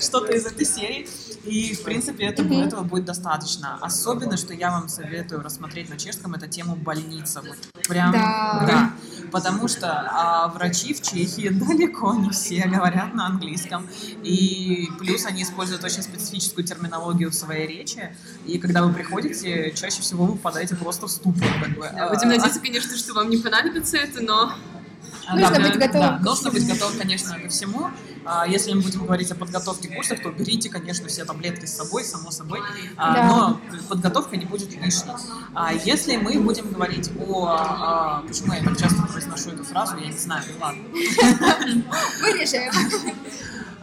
[0.00, 1.08] Что-то из этой серии.
[1.44, 3.78] И, в принципе, этого, этого будет достаточно.
[3.80, 7.42] Особенно, что я вам советую рассмотреть на чешском, это тему больница.
[7.42, 7.56] Вот
[7.88, 8.92] прям, Да.
[9.32, 13.88] Потому что а, врачи в Чехии далеко не все говорят на английском.
[14.22, 18.14] И плюс они используют очень специфическую терминологию в своей речи.
[18.46, 21.48] И когда вы приходите, чаще всего вы попадаете просто в ступор.
[21.60, 21.90] Как бы.
[21.94, 24.52] Да, Будем надеяться, конечно, что вам не понадобится это, но
[25.26, 27.90] А, Нужно да, быть готовым да, нужно быть готовым, конечно, ко всему.
[28.24, 32.04] А, Если мы будем говорить о подготовке курсов, то берите, конечно, все таблетки с собой,
[32.04, 32.60] само собой.
[32.96, 33.26] А, Да.
[33.26, 35.12] Но подготовка не будет лишней.
[35.54, 37.46] А Если мы будем говорить о...
[37.48, 40.82] а, Почему я так часто произношу эту фразу, я не знаю, ну ладно.
[42.20, 42.72] Вырежем.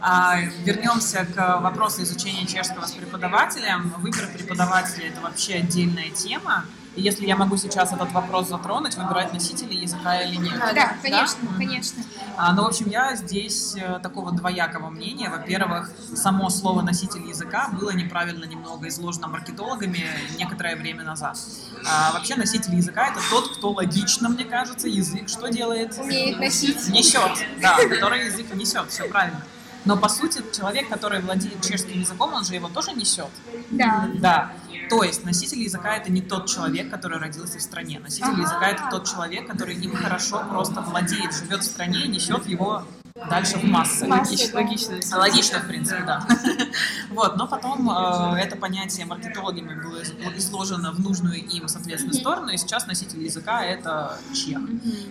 [0.02, 3.92] А, Вернемся к вопросу изучения чешского с преподавателем.
[3.98, 6.64] Выбор преподавателя– это вообще отдельная тема.
[6.96, 10.58] И если я могу сейчас этот вопрос затронуть, выбирать носители языка или нет.
[10.74, 11.56] Да, конечно, Мгм.
[11.58, 12.02] конечно.
[12.36, 15.30] А, ну, в общем, я здесь э, такого двоякого мнения.
[15.30, 20.04] Во-первых, само слово «носитель языка» было неправильно немного изложено маркетологами
[20.36, 21.38] некоторое время назад.
[21.86, 25.96] А, вообще, носитель языка— это тот, кто логично, мне кажется, язык что делает?
[25.98, 26.88] Умеет носить.
[26.88, 29.40] Несет, да, который язык несет, все правильно.
[29.84, 33.30] Но, по сути, человек, который владеет чешским языком, он же его тоже несет.
[33.70, 34.08] Да.
[34.14, 34.52] Да.
[34.90, 38.00] То есть носитель языка это не тот человек, который родился в стране.
[38.00, 42.44] Носитель языка это тот человек, который им хорошо просто владеет, живет в стране и несет
[42.46, 42.82] его
[43.28, 44.06] дальше в массы.
[44.06, 44.58] Массы, Логично, да.
[44.58, 45.18] логично.
[45.18, 46.26] Логично, в принципе, да.
[47.10, 50.00] Вот, но потом э, это понятие маркетологами было
[50.36, 54.60] изложено в нужную им, соответственно, сторону, и сейчас носитель языка— это чех.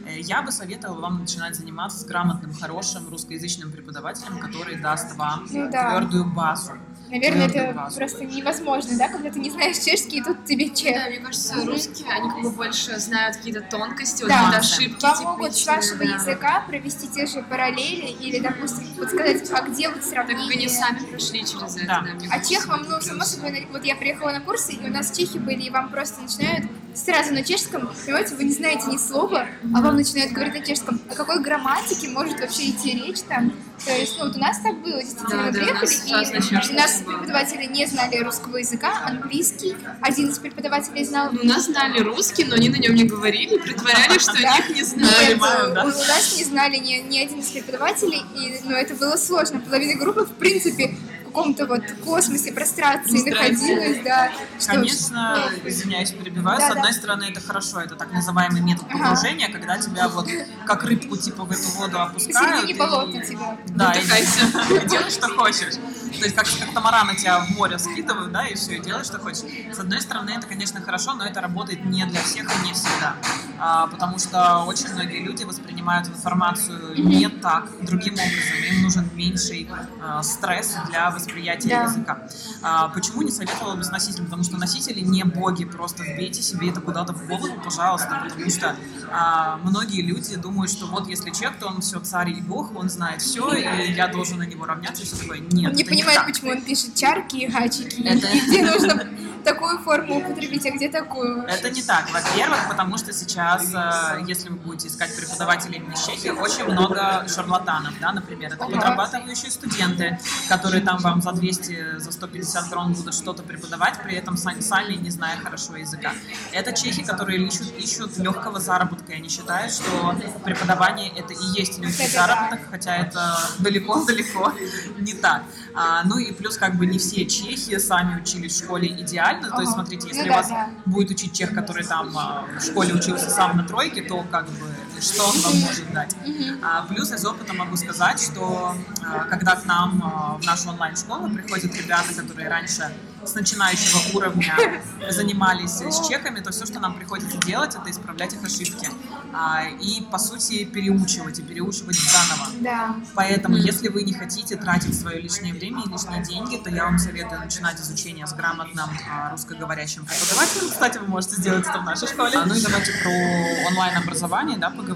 [0.08, 5.46] Э, Я бы советовала вам начинать заниматься с грамотным, хорошим русскоязычным преподавателем, который даст вам
[5.50, 5.90] Ну да.
[5.92, 6.74] твердую базу.
[7.10, 7.98] Наверное, это базу.
[7.98, 11.08] просто невозможно, да, когда ты не знаешь чешский, и тут тебе Да, чех.
[11.10, 14.38] мне кажется, русские, они как бы больше знают какие-то тонкости, вот Да.
[14.38, 16.04] какие-то ошибки Вам могут с вашего да.
[16.16, 20.58] языка провести те же параллели или, допустим, подсказать, а где вот Так как сравнение.
[20.58, 22.02] они сами прошли через это, Да.
[22.02, 25.16] да, А чех вам, ну, само собой, вот я приехала на курсы, и у нас
[25.16, 29.48] чехи были, и вам просто начинают сразу на чешском, понимаете, вы не знаете ни слова,
[29.74, 31.00] а вам начинают говорить на чешском.
[31.10, 33.54] О какой грамматике может вообще идти речь там?
[33.86, 36.68] То есть, ну, вот у нас так было, действительно, Да, мы да, у приехали, на
[36.68, 41.30] и у нас преподаватели не знали русского языка, английский, один из преподавателей знал.
[41.32, 44.56] Ну, у нас знали русский, но они на нем не говорили, притворялись, что Да.
[44.56, 45.30] они их не Нет, знают.
[45.30, 45.84] Понимаю, да.
[45.86, 49.62] у, у нас не знали ни, ни один из преподавателей, и, ну, это было сложно.
[49.62, 50.96] Половина группы, в принципе,
[51.30, 54.32] каком-то вот космосе, прострации находилась, да.
[54.60, 56.58] Что Конечно, извиняюсь, перебиваю.
[56.60, 56.98] С Да, одной да.
[56.98, 58.98] стороны, это хорошо, это так называемый метод Ага.
[59.00, 60.28] погружения, когда тебя вот
[60.66, 62.50] как рыбку типа в эту воду опускают.
[62.52, 63.58] Посередине и- болота тебя.
[63.68, 65.76] Да, и делай, что хочешь.
[66.18, 69.20] То есть как, как тамарана тебя в море скидывают, да, и все, и делай, что
[69.20, 69.44] хочешь.
[69.74, 73.16] С одной стороны, это, конечно, хорошо, но это работает не для всех и не всегда.
[73.60, 78.58] А, потому что очень многие люди воспринимают информацию не так, другим образом.
[78.72, 79.70] Им нужен меньший
[80.02, 81.84] а, стресс для восприятия Да.
[81.84, 82.28] языка.
[82.62, 84.26] А, почему не советовала бы с носителем?
[84.26, 88.76] Потому что носители не боги, просто вбейте себе это куда-то в голову, пожалуйста, потому что
[89.12, 92.90] а, многие люди думают, что вот если человек, то он все царь и бог, он
[92.90, 95.40] знает все, и я должен на него равняться, и все такое.
[95.40, 99.08] Нет, не это понимает, почему он пишет чарки и гачики, Это- и где нужно
[99.44, 101.44] такую форму употребить, а где такую.
[101.44, 102.12] Это не так.
[102.12, 107.94] Во-первых, потому что сейчас, э, если вы будете искать преподавателей из Чехии, очень много шарлатанов,
[108.02, 108.52] да, например.
[108.54, 108.74] Это Ага.
[108.76, 114.36] подрабатывающие студенты, которые там вам за 200, за 150 крон будут что-то преподавать, при этом
[114.36, 116.12] сами, сами не зная хорошо языка.
[116.52, 121.80] Это чехи, которые ищут, ищут легкого заработка, и они считают, что преподавание это и есть
[121.80, 124.54] легкий заработок, хотя это далеко-далеко
[125.00, 125.44] не так.
[125.74, 129.62] А, ну и плюс как бы не все чехи сами учились в школе идеально, то
[129.62, 130.70] есть смотрите, Ну если да, вас да.
[130.86, 134.68] будет учить чех, который там а, в школе учился сам на тройке, то как бы
[135.02, 136.16] что он вам может дать.
[136.64, 141.30] А, плюс из опыта могу сказать, что а, когда к нам а, в нашу онлайн-школу
[141.30, 142.92] приходят ребята, которые раньше
[143.26, 144.56] с начинающего уровня
[145.10, 148.90] занимались с чехами, то все, что нам приходится делать, это исправлять их ошибки.
[149.34, 152.48] А, и, по сути, переучивать, и переучивать заново.
[152.62, 152.96] Да.
[153.14, 156.98] Поэтому, если вы не хотите тратить свое лишнее время и лишние деньги, то я вам
[156.98, 160.70] советую начинать изучение с грамотным а, русскоговорящим преподавателем.
[160.72, 162.38] Кстати, вы можете сделать это в нашей школе.
[162.38, 164.89] А, ну и давайте про онлайн-образование да, поговорим.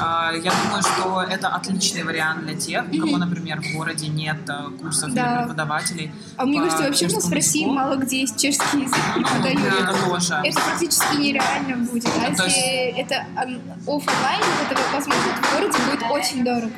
[0.00, 4.38] А, я думаю, что это отличный вариант для тех, у кого, например, в городе нет
[4.48, 5.22] а, курсов Да.
[5.34, 6.12] для преподавателей.
[6.36, 7.74] А мне кажется, вообще у нас в России языку.
[7.74, 9.60] мало где есть чешский язык преподают.
[9.60, 10.34] это тоже.
[10.44, 12.06] Это практически нереально будет.
[12.06, 13.60] А То если это он-
[13.96, 16.72] оффлайн, вот это возможно в городе будет очень дорого.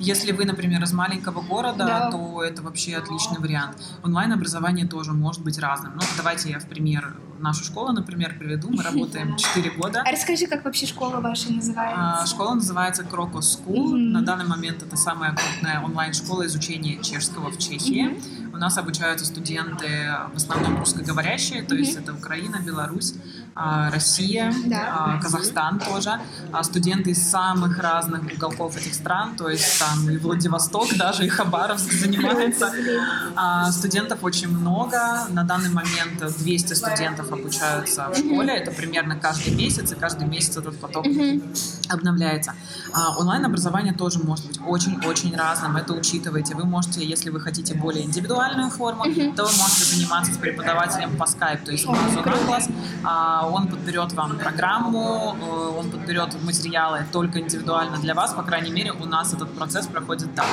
[0.00, 2.10] Если вы, например, из маленького города, Да.
[2.10, 3.76] то это вообще отличный вариант.
[4.04, 5.92] Онлайн-образование тоже может быть разным.
[5.96, 8.70] Ну, давайте я в пример нашу школу, например, приведу.
[8.70, 10.02] Мы работаем 4 года.
[10.06, 12.26] А расскажи, как вообще школа ваша А, называется?
[12.34, 13.88] Школа называется Крокос School.
[13.88, 14.12] Мгм.
[14.12, 18.18] На данный момент это самая крупная онлайн-школа изучения чешского в Чехии.
[18.52, 23.37] У нас обучаются студенты в основном русскоговорящие, то есть это Украина, Беларусь, а,
[23.92, 24.80] Россия, Да.
[25.16, 26.20] а, Казахстан тоже.
[26.52, 31.28] А Студенты из самых разных уголков этих стран, то есть там и Владивосток, даже и
[31.28, 32.70] Хабаровск занимается.
[33.36, 34.98] А, Студентов очень много.
[35.30, 38.52] На данный момент 200 студентов обучаются в школе.
[38.54, 41.04] Это примерно каждый месяц, и каждый месяц этот поток
[41.88, 42.54] обновляется.
[42.92, 45.76] А, онлайн-образование тоже может быть очень-очень разным.
[45.76, 46.54] Это учитывайте.
[46.54, 51.26] Вы можете, если вы хотите более индивидуальную форму, то вы можете заниматься с преподавателем по
[51.26, 52.68] скайпу, то есть глазу на глаз.
[53.04, 58.32] А, Он подберет вам программу, э, он подберет материалы только индивидуально для вас.
[58.32, 60.46] По крайней мере, у нас этот процесс проходит так.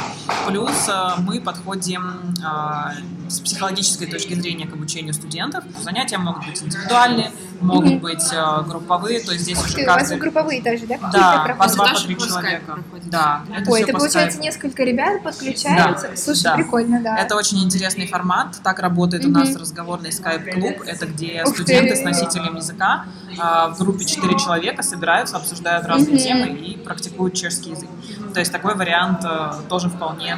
[0.47, 2.93] Плюс э, мы подходим а,
[3.27, 5.63] с психологической точки зрения к обучению студентов.
[5.81, 9.97] Занятия могут быть индивидуальные, могут быть э, групповые, то есть здесь уже Ты, у вас
[9.97, 10.17] каждый...
[10.19, 10.97] групповые даже, да?
[11.11, 12.65] Да, по два, по три человека.
[12.65, 13.09] проходит.
[13.09, 14.43] Да, это Ой, это по получается скайпу.
[14.43, 16.09] несколько ребят подключаются.
[16.09, 16.55] Да, Слушай, да.
[16.55, 17.17] прикольно, да.
[17.17, 18.57] Это очень интересный формат.
[18.63, 19.39] Так работает у Мгм.
[19.39, 20.81] нас разговорный скайп-клуб.
[20.85, 22.01] Это где Ух студенты ты.
[22.01, 23.05] с носителем языка
[23.39, 26.17] а, в группе 4 человека собираются, обсуждают разные Мгм.
[26.23, 27.89] темы и практикуют чешский язык.
[28.33, 30.37] То есть такой вариант э, тоже вполне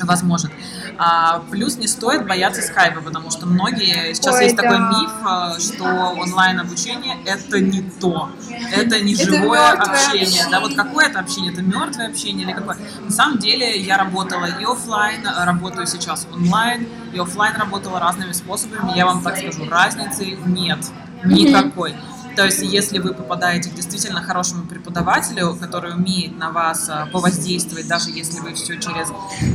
[0.00, 0.50] возможен.
[0.98, 4.62] А, плюс не стоит бояться скайпа, потому что многие сейчас Ой, есть да.
[4.62, 8.30] такой миф, а, что онлайн обучение это не то,
[8.74, 10.44] это не Это живое мёртвое общение.
[10.50, 10.76] Да, вот общение.
[10.76, 11.52] какое это общение?
[11.52, 12.78] Это мертвое общение или какое?
[13.04, 18.96] На самом деле я работала и офлайн, работаю сейчас онлайн, и офлайн работала разными способами.
[18.96, 20.78] Я вам так скажу, разницы нет
[21.24, 21.94] никакой.
[22.36, 27.88] То есть, если вы попадаете к действительно хорошему преподавателю, который умеет на вас а, повоздействовать,
[27.88, 29.08] даже если вы все через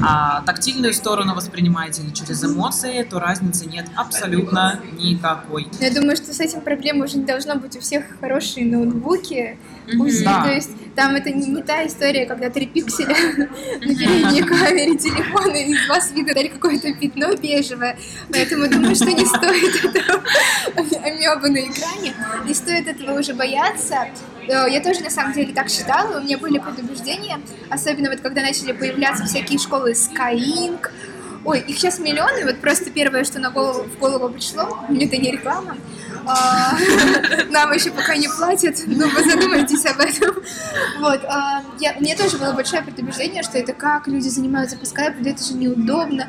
[0.04, 5.68] а, тактильную сторону воспринимаете или через эмоции, то разницы нет абсолютно никакой.
[5.80, 9.58] Я думаю, что с этим проблем уже не должно быть у всех хорошие ноутбуки,
[10.00, 10.44] УЗИ, Да.
[10.44, 13.16] то есть там это не, не та история, когда три пикселя
[13.82, 17.98] на передней камере телефона и из вас видно какое-то пятно бежевое,
[18.32, 20.24] поэтому думаю, что не стоит этого.
[21.04, 22.14] Амебы на экране,
[22.46, 24.08] не стоит этого уже бояться.
[24.48, 28.42] Э, Я тоже на самом деле так считала, у меня были предубеждения, особенно вот когда
[28.42, 30.80] начали появляться всякие школы Skyeng,
[31.44, 35.32] Ой, их сейчас миллионы, вот просто первое, что на голову, в голову пришло, это не
[35.32, 35.76] реклама,
[36.26, 36.78] а,
[37.50, 40.36] нам еще пока не платят, но вы задумайтесь об этом.
[41.00, 45.28] Вот, а, я, меня тоже было большое предубеждение, что это как люди занимаются по скайпу,
[45.28, 46.28] это же неудобно.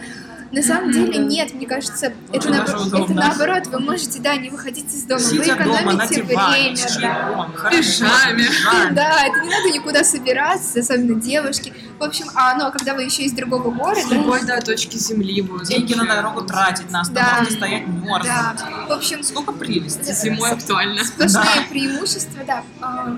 [0.53, 4.37] На самом деле нет, мне кажется, это, Очень наобо- даже это наоборот, вы можете, да,
[4.37, 7.71] не выходить из дома, вы экономите с время, да.
[7.71, 8.45] Пижаме.
[8.93, 11.73] Да, это не надо никуда собираться, особенно девушки.
[11.99, 14.97] В общем, а ну, а когда вы еще из другого С города, любой, да, точки
[14.99, 15.69] земли будет.
[15.69, 17.23] Деньги на дорогу тратить, на Да.
[17.23, 18.23] остановке стоять мерзнуть.
[18.25, 18.55] да,
[18.89, 20.13] в общем, Сколько прелести.
[20.13, 21.03] Зимой актуально.
[21.05, 22.63] сплошные преимущества, да.
[22.83, 23.17] А,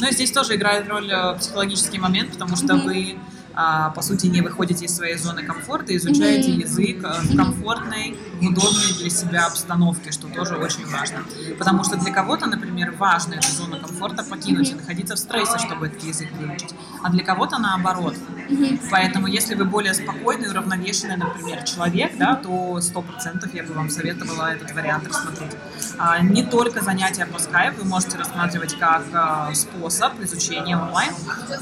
[0.00, 3.16] Но здесь тоже играет роль э, психологический момент, потому что вы,
[3.94, 9.10] по сути, не выходите из своей зоны комфорта, изучаете язык э, в комфортной, удобной для
[9.10, 11.24] себя обстановке, что тоже очень важно.
[11.58, 15.86] Потому что для кого-то, например, важно эту зону комфорта покинуть и находиться в стрессе, чтобы
[15.86, 18.14] этот язык выучить, а для кого-то наоборот.
[18.90, 23.90] Поэтому, если вы более спокойный, уравновешенный, например, человек, да, то сто процентов я бы вам
[23.90, 25.52] советовала этот вариант рассмотреть.
[25.98, 31.12] А, Не только занятия по скайпу вы можете рассматривать как а, способ изучения онлайн.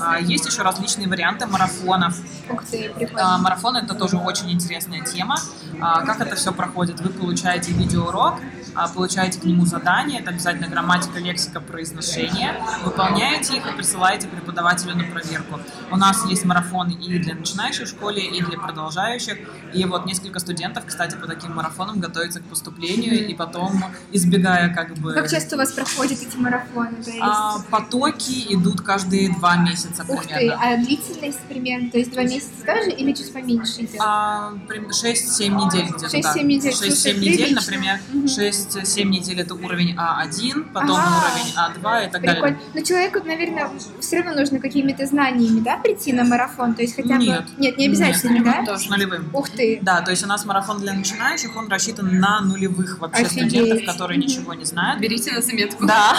[0.01, 1.47] А, Есть еще различные варианты
[1.83, 2.15] марафонов.
[2.51, 3.39] ух ты, А, прикольно.
[3.39, 5.37] Марафон это тоже очень интересная тема.
[5.81, 7.01] А, Как это все проходит?
[7.01, 8.35] Вы получаете видеоурок,
[8.75, 12.55] а, получаете к нему задание, это обязательно грамматика, лексика, произношение,
[12.85, 15.61] выполняете их и присылаете преподавателю на проверку.
[15.91, 19.39] У нас есть марафоны и для начинающих в школе, и для продолжающих,
[19.75, 24.95] и вот несколько студентов, кстати, по таким марафонам готовятся к поступлению и потом избегая как
[24.95, 25.13] бы...
[25.13, 26.97] Как часто у вас проходят эти марафоны?
[27.21, 30.15] А, потоки идут каждые два месяца примерно.
[30.15, 34.01] Ух ты, а длительность примерно, то есть два месяца тоже или чуть поменьше идет?
[34.01, 38.29] А, 6-7 недель где-то, 6-7 недель, 6-7 недель, например, угу.
[38.29, 41.27] 6 есть 7 недель это уровень А1, потом ага.
[41.27, 42.43] уровень А2 и так Прикольно.
[42.43, 42.59] далее.
[42.75, 43.71] Но человеку, наверное,
[44.01, 46.75] все равно нужно какими-то знаниями, да, прийти на марафон?
[46.75, 47.25] То есть хотя бы...
[47.25, 47.45] Нет.
[47.59, 48.65] Не обязательно, Нет, да?
[48.65, 49.31] Тоже нулевым.
[49.33, 49.79] Ух ты.
[49.83, 53.51] Да, то есть у нас марафон для начинающих, он рассчитан на нулевых вообще Офигеть.
[53.51, 55.01] студентов, которые ничего не знают.
[55.01, 55.87] Берите на заметку.
[55.87, 56.17] Да.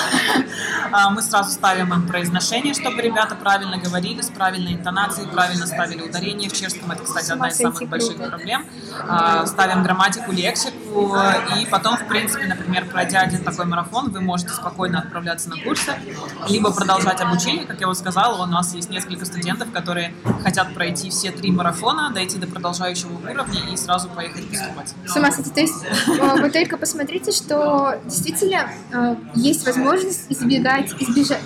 [0.92, 6.02] А, мы сразу ставим им произношение, чтобы ребята правильно говорили, с правильной интонацией, правильно ставили
[6.02, 6.50] ударение.
[6.50, 8.66] В чешском это, кстати, одна из самых больших проблем.
[9.08, 10.78] А, ставим грамматику лексику,
[11.60, 15.94] и потом, в принципе, например, пройдя один такой марафон, вы можете спокойно отправляться на курсы,
[16.48, 17.66] либо продолжать обучение.
[17.66, 22.12] Как я вот сказала, у нас есть несколько студентов, которые хотят пройти все три марафона,
[22.14, 24.94] дойти до продолжающего уровня и сразу поехать поступать.
[25.06, 25.50] С ума сойти.
[25.50, 31.42] То есть э, вы только посмотрите, что действительно э, есть возможность избегать, избежать,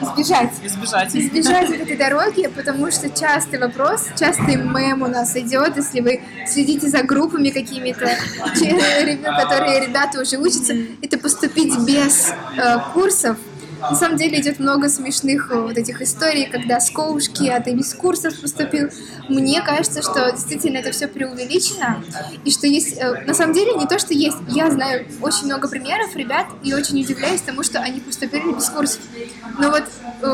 [0.00, 1.14] избежать Избежать.
[1.14, 6.20] избежать вот этой дороги, потому что частый вопрос, частый мем у нас идет, если вы
[6.46, 8.08] следите за группами какими-то,
[8.58, 13.36] которые ребята уже учатся, это поступить без э, курсов.
[13.80, 17.74] На самом деле идет много смешных э, вот этих историй, когда с коушки, а ты
[17.74, 18.88] без курсов поступил.
[19.28, 22.02] Мне кажется, что действительно это все преувеличено,
[22.44, 25.68] и что есть, э, на самом деле не то, что есть, я знаю очень много
[25.68, 29.00] примеров ребят, и очень удивляюсь тому, что они поступили без курсов.
[29.58, 29.84] Но вот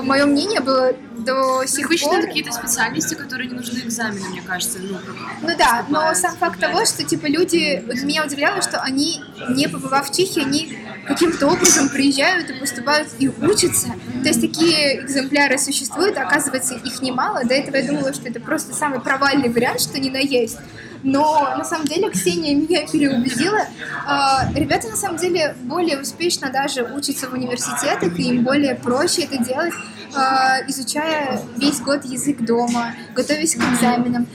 [0.04, 2.22] мое мнение было до сих Обычно пор...
[2.22, 4.78] какие-то специальности, которые не нужны экзамены, мне кажется.
[4.80, 4.98] Ну,
[5.42, 10.08] Ну да, но сам факт того, что типа люди, меня удивляло, что они, не побывав
[10.08, 13.88] в Чехии, они каким-то образом приезжают и поступают и учатся.
[14.22, 17.44] То есть такие экземпляры существуют, оказывается, их немало.
[17.44, 20.58] До этого я думала, что это просто самый провальный вариант, что ни на есть.
[21.02, 23.66] Но на самом деле Ксения меня переубедила.
[24.06, 29.22] А, Ребята на самом деле более успешно даже учатся в университетах, и им более проще
[29.22, 29.74] это делать,
[30.14, 34.26] а, изучая весь год язык дома, готовясь к экзаменам.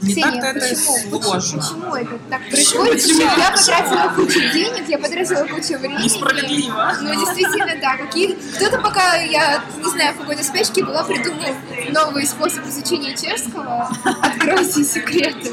[0.00, 1.22] Не так-то это почему?
[1.22, 1.60] сложно.
[1.60, 3.06] Почему, почему это так происходит?
[3.06, 6.04] Я потратила кучу денег, я потратила кучу времени.
[6.04, 6.92] Несправедливо.
[7.00, 7.96] Ну, действительно, да.
[7.96, 8.34] Какие...
[8.56, 11.54] Кто-то, пока я, не знаю, в какой-то спячке была, придумал
[11.90, 13.90] новый способ изучения чешского.
[14.22, 15.52] Откройте секреты.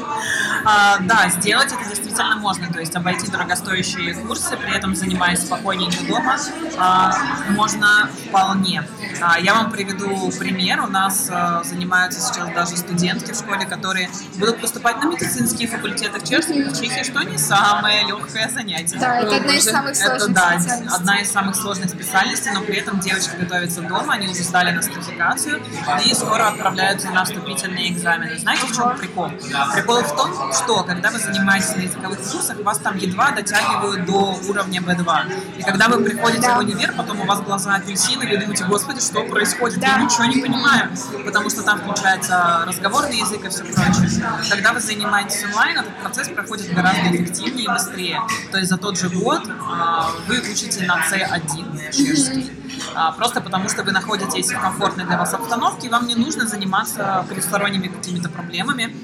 [0.64, 6.04] А, да, сделать это действительно можно, то есть обойти дорогостоящие курсы, при этом занимаясь спокойненько
[6.04, 6.36] дома,
[6.78, 7.12] а,
[7.50, 8.84] можно вполне.
[9.20, 10.80] А, я вам приведу пример.
[10.82, 16.20] У нас а, занимаются сейчас даже студентки в школе, которые будут поступать на медицинские факультеты
[16.20, 18.98] в Чехии, в Чехии что не самое легкое занятие.
[18.98, 20.96] Да, это одна из самых Это, сложных да, специальностей.
[20.96, 25.62] одна из самых сложных специальностей, но при этом девочки готовятся дома, они уже сдали нострификацию
[26.04, 28.38] и скоро отправляются на вступительные экзамены.
[28.38, 29.30] Знаете, в чем прикол?
[29.74, 34.38] Прикол в том, что когда вы занимаетесь на языковых курсах, вас там едва дотягивают до
[34.48, 35.58] уровня B2.
[35.58, 36.56] И когда вы приходите Да.
[36.56, 39.80] в универ, потом у вас глаза апельсины, вы думаете, господи, что происходит?
[39.80, 39.86] Да.
[39.88, 40.90] Я ничего не понимаю,
[41.24, 44.25] потому что там включается разговорный язык и все прочее.
[44.50, 48.20] Когда вы занимаетесь онлайн, этот процесс проходит гораздо эффективнее и быстрее.
[48.50, 52.50] То есть за тот же год а, вы учите на C1 чешский.
[52.94, 56.46] А, Просто потому, что вы находитесь в комфортной для вас обстановке, и вам не нужно
[56.46, 58.94] заниматься пересторонними какими-то проблемами,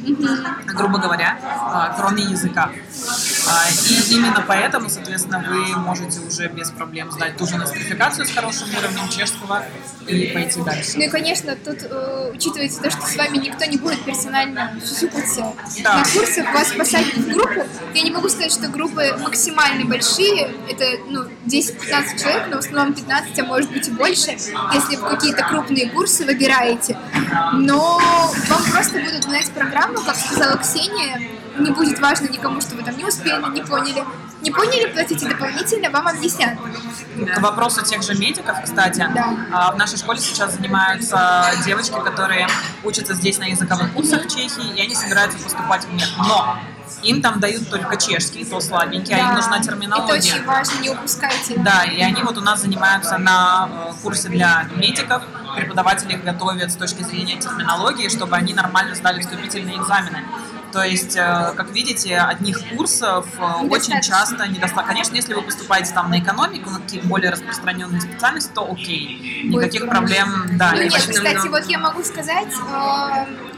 [0.67, 2.71] грубо говоря, а, кроме языка.
[3.49, 8.31] А, И именно поэтому, соответственно, вы можете уже без проблем сдать ту же нострификацию с
[8.31, 9.65] хорошим уровнем чешского
[10.07, 10.93] и пойти дальше.
[10.97, 15.53] Ну и, конечно, тут э, учитывается то, что с вами никто не будет персонально сюсюкаться
[15.83, 15.99] Да.
[15.99, 17.67] на курсах, вас посадят в группу.
[17.95, 22.95] Я не могу сказать, что группы максимально большие, это ну, 10-15 человек, но в основном
[22.95, 24.31] 15, а может быть больше,
[24.73, 26.99] если вы какие-то крупные курсы выбираете.
[27.55, 28.01] Но
[28.49, 32.97] вам просто будут знать программу, как сказала Ксения, не будет важно никому, что вы там
[32.97, 34.05] не успели, не поняли.
[34.41, 36.59] Не поняли, платите дополнительно, вам объяснят.
[37.37, 39.37] К вопросу тех же медиков, кстати, Да.
[39.53, 42.49] а, в нашей школе сейчас занимаются девочки, которые
[42.83, 46.09] учатся здесь на языковых курсах в Чехии, и они собираются поступать в мед.
[46.19, 46.59] Но
[47.03, 49.33] им там дают только чешский, то слабенький, а им Да.
[49.37, 50.19] нужна Это терминология.
[50.35, 51.59] очень важно, не упускайте.
[51.59, 55.23] Да, и они вот у нас занимаются на э, курсе для медиков,
[55.57, 60.25] преподаватели их готовят с точки зрения терминологии, чтобы они нормально сдали вступительные экзамены.
[60.73, 64.85] То есть, э, как видите, одних курсов э, очень часто недостаточно.
[64.85, 69.43] Конечно, если вы поступаете там на экономику, на какие-то более распространенные специальности, то окей.
[69.45, 72.49] Никаких Будет проблем, да, Ну не нет, кстати, вот я могу сказать,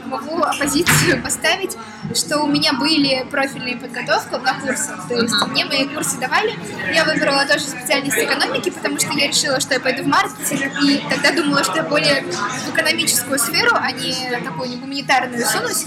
[0.05, 1.77] могу оппозицию поставить,
[2.13, 5.07] что у меня были профильные подготовки на курсах.
[5.07, 6.53] То есть мне мои курсы давали.
[6.93, 11.03] Я выбрала тоже специальность экономики, потому что я решила, что я пойду в маркетинг, и
[11.09, 15.85] тогда думала, что я более в экономическую сферу, а не такую не гуманитарную сунусь,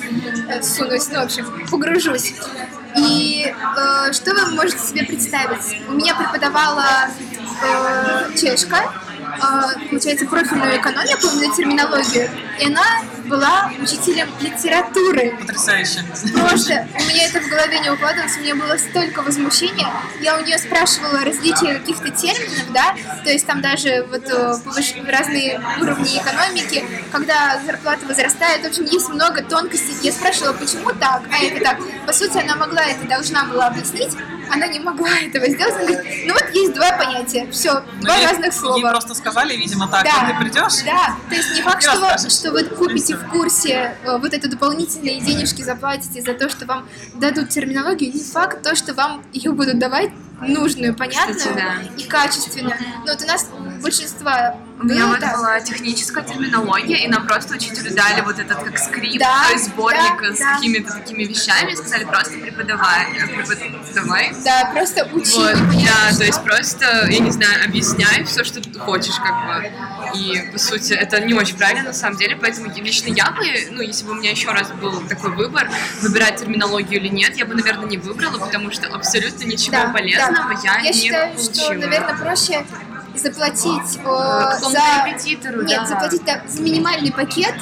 [0.48, 2.34] э, сунусь, ну, в общем, погружусь.
[2.96, 5.82] И э, что вы можете себе представить?
[5.88, 7.08] У меня преподавала
[7.62, 8.92] э, чешка,
[9.90, 15.36] получается, профильную экономику, именно терминологию, и она была учителем литературы.
[15.38, 16.02] Потрясающе.
[16.34, 19.86] Просто у меня это в голове не укладывалось, у меня было столько возмущения.
[20.20, 25.10] Я у нее спрашивала различия каких-то терминов, да, то есть там даже вот э, повыш-
[25.10, 29.94] разные уровни экономики, когда зарплата возрастает, в общем, есть много тонкостей.
[30.02, 31.78] Я спрашивала, почему так, а это так.
[32.06, 34.16] По сути, она могла это, должна была объяснить,
[34.50, 35.74] она не могла этого сделать.
[35.76, 38.90] Она говорит, ну вот есть два понятия, все, Ну, два ей- разных Ей слова.
[38.90, 40.10] просто сказали, видимо, так, Да.
[40.20, 42.32] вот ты придешь, Да, то есть не факт, что, расскажешь.
[42.32, 46.88] что вы купите в курсе э, вот это дополнительные денежки заплатите за то, что вам
[47.14, 51.74] дадут терминологию, не факт то, что вам ее будут давать нужную, понятную Кстати, да.
[51.96, 52.76] и качественную.
[53.04, 53.48] Но вот у нас
[53.80, 54.30] большинство
[54.80, 55.36] У меня было вот так.
[55.36, 59.64] была техническая терминология, и нам просто учителю дали вот этот как скрипт, Да, то есть
[59.66, 60.54] сборник да, с да.
[60.54, 64.32] какими-то такими вещами, сказали просто преподавай, э, преподавай.
[64.44, 65.54] Да, просто учи, Вот,
[65.84, 66.18] да, что.
[66.18, 69.72] то есть просто, я не знаю, объясняй все, что ты хочешь, как бы.
[70.14, 73.82] И, по сути, это не очень правильно, на самом деле, поэтому лично я бы, ну,
[73.82, 75.68] если бы у меня еще раз был такой выбор,
[76.02, 80.54] выбирать терминологию или нет, я бы, наверное, не выбрала, потому что абсолютно ничего Да, полезного
[80.54, 80.60] да.
[80.62, 81.54] я, Я не считаю, получила.
[81.64, 82.64] что, наверное, проще
[83.18, 85.06] заплатить э, за...
[85.06, 85.86] репетитору, Нет, да.
[85.86, 87.54] заплатить да, за минимальный пакет,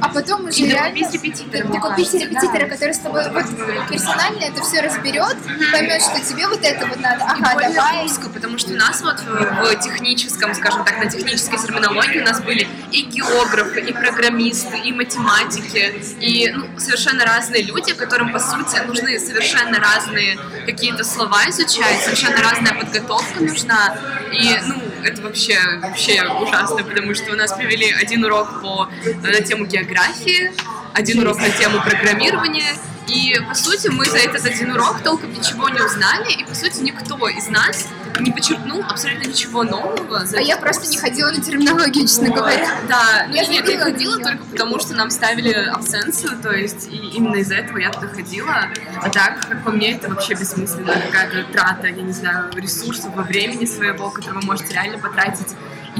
[0.00, 1.00] а потом уже И реально...
[1.00, 2.68] докупить репетитора, Докупить кажется, репетитора, да.
[2.68, 3.44] который с тобой вот,
[3.88, 5.36] персонально это все разберет,
[5.72, 7.24] поймет, что тебе вот это вот надо.
[7.24, 8.04] И Ага, более давай.
[8.04, 12.24] узко, потому что у нас вот в, в техническом, скажем так, на технической терминологии у
[12.24, 18.38] нас были и географы, и программисты, и математики, и ну, совершенно разные люди, которым, по
[18.38, 23.96] сути, нужны совершенно разные какие-то слова изучать, совершенно разная подготовка нужна,
[24.32, 28.88] и, ну, это вообще, вообще ужасно, потому что у нас провели один урок по,
[29.22, 30.52] на тему географии,
[30.92, 32.74] один урок на тему программирования,
[33.08, 36.80] и, по сути, мы за этот один урок толком ничего не узнали, и, по сути,
[36.80, 37.86] никто из нас
[38.20, 40.24] не подчеркнул абсолютно ничего нового.
[40.24, 40.92] За А я этот просто курс.
[40.92, 42.68] не ходила на терминологию, честно говоря.
[42.88, 46.96] Да, ну Я нет, я ходила только потому, что нам ставили абсенцию, то есть и
[46.96, 48.68] именно из-за этого я туда ходила.
[49.02, 53.22] А так, как по мне, это вообще бессмысленная какая-то трата, я не знаю, ресурсов во
[53.22, 55.54] времени своего, которые вы можете реально потратить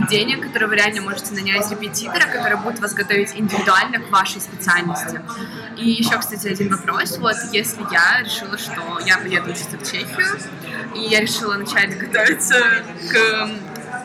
[0.09, 5.21] денег, которые вы реально можете нанять репетитора, который будет вас готовить индивидуально к вашей специальности.
[5.77, 7.19] И еще, кстати, один вопрос.
[7.19, 10.39] Вот если я решила, что я поеду учиться в Чехию,
[10.95, 13.51] и я решила начать готовиться к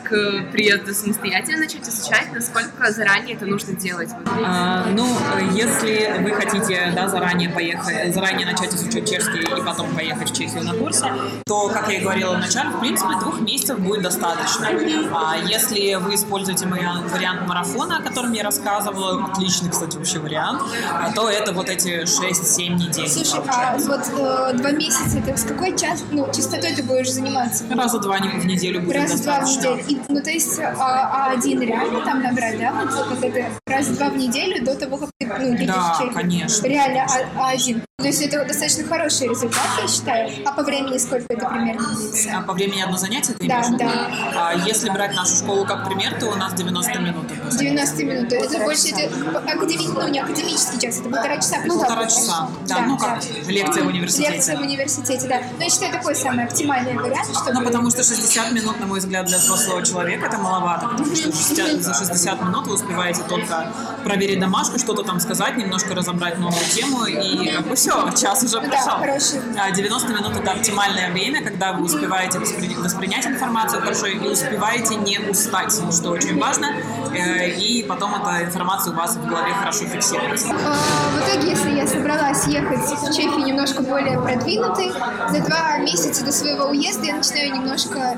[0.09, 4.09] к приезду самостоятельно начать изучать, насколько заранее это нужно делать?
[4.43, 5.07] А, ну,
[5.53, 10.63] если вы хотите да, заранее поехать, заранее начать изучать чешский и потом поехать в Чехию
[10.63, 11.05] на курсы,
[11.45, 14.69] то, как я и говорила вначале, в принципе, двух месяцев будет достаточно.
[15.13, 20.61] А если вы используете вариант, вариант марафона, о котором я рассказывала, отличный, кстати, вообще вариант,
[20.91, 23.07] а, то это вот эти 6-7 недель.
[23.07, 23.87] Слушай, а получается.
[23.89, 27.63] вот э, два месяца, это с какой час, ну, частотой ты будешь заниматься?
[27.69, 29.75] Раза два в неделю будет Раз в два в достаточно.
[29.75, 29.98] неделю.
[29.98, 32.71] И, ну, то есть а, А1 реально там набрать, да?
[32.73, 35.93] Вот когда ты раз в два в неделю до того, как ты ну, едешь Да,
[35.93, 36.13] в Чехию.
[36.13, 36.67] конечно.
[36.67, 37.81] Реально А- А1.
[37.97, 40.31] То есть это достаточно хороший результат, я считаю.
[40.45, 42.29] А по времени сколько это примерно длится?
[42.37, 44.07] А по времени одно занятие ты Да, да.
[44.35, 47.25] А если брать нашу школу как пример, то у нас 90 минут.
[47.29, 47.69] одно занятие.
[47.75, 48.31] 90 минут.
[48.33, 49.87] Это больше это академи...
[49.93, 51.57] ну, не академический час, это полтора часа.
[51.67, 52.47] Полтора часа.
[52.67, 54.31] Да, ну как лекция в университете.
[54.31, 55.41] Лекция в университете, да.
[55.57, 57.51] Но я считаю, такой самый оптимальный вариант, чтобы...
[57.51, 61.31] Ну, потому что 60 минут, на мой взгляд, для взрослого человека это маловато, потому что
[61.31, 63.71] 60 за 60 минут вы успеваете только
[64.03, 68.61] проверить домашку, что-то там сказать, немножко разобрать новую тему, и как бы все, час уже
[68.61, 68.97] прошел.
[68.99, 69.41] хороший.
[69.59, 74.95] А 90 минут это оптимальное время, когда вы успеваете воспри- воспринять информацию хорошо и успеваете
[74.95, 76.67] не устать, что очень важно,
[77.13, 80.49] э, и потом эта информация у вас в голове хорошо фиксируется.
[80.49, 80.75] А,
[81.17, 84.91] В итоге, если я собралась ехать в Чехию немножко более продвинутой,
[85.29, 88.17] за два месяца до своего уезда я начинаю немножко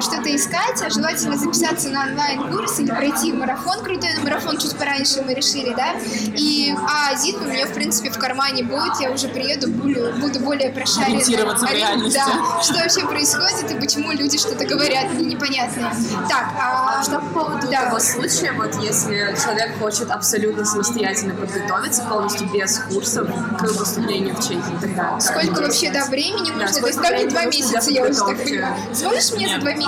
[0.00, 5.22] что-то искать, а желательно записаться на онлайн-курс или пройти марафон крутой, но марафон чуть пораньше
[5.22, 5.92] мы решили, да,
[6.34, 10.70] и А1 у меня, в принципе, в кармане будет, я уже приеду, буду, буду более
[10.70, 11.06] прошарена.
[11.16, 12.18] Ориентироваться в Ори- реальности.
[12.24, 15.92] Да, что вообще происходит и почему люди что-то говорят мне непонятное.
[16.28, 17.84] Так, а Что по поводу Да.
[17.86, 23.28] того случая, вот если человек хочет абсолютно самостоятельно подготовиться, полностью без курсов
[23.58, 26.66] к выступлению в Чехии, тогда Сколько вообще, да, времени нужно?
[26.66, 28.74] То сколько есть там не времени два месяца, я уже так понимаю.
[28.92, 29.85] Сможешь мне за два месяца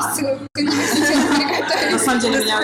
[0.57, 2.61] университету На самом деле меня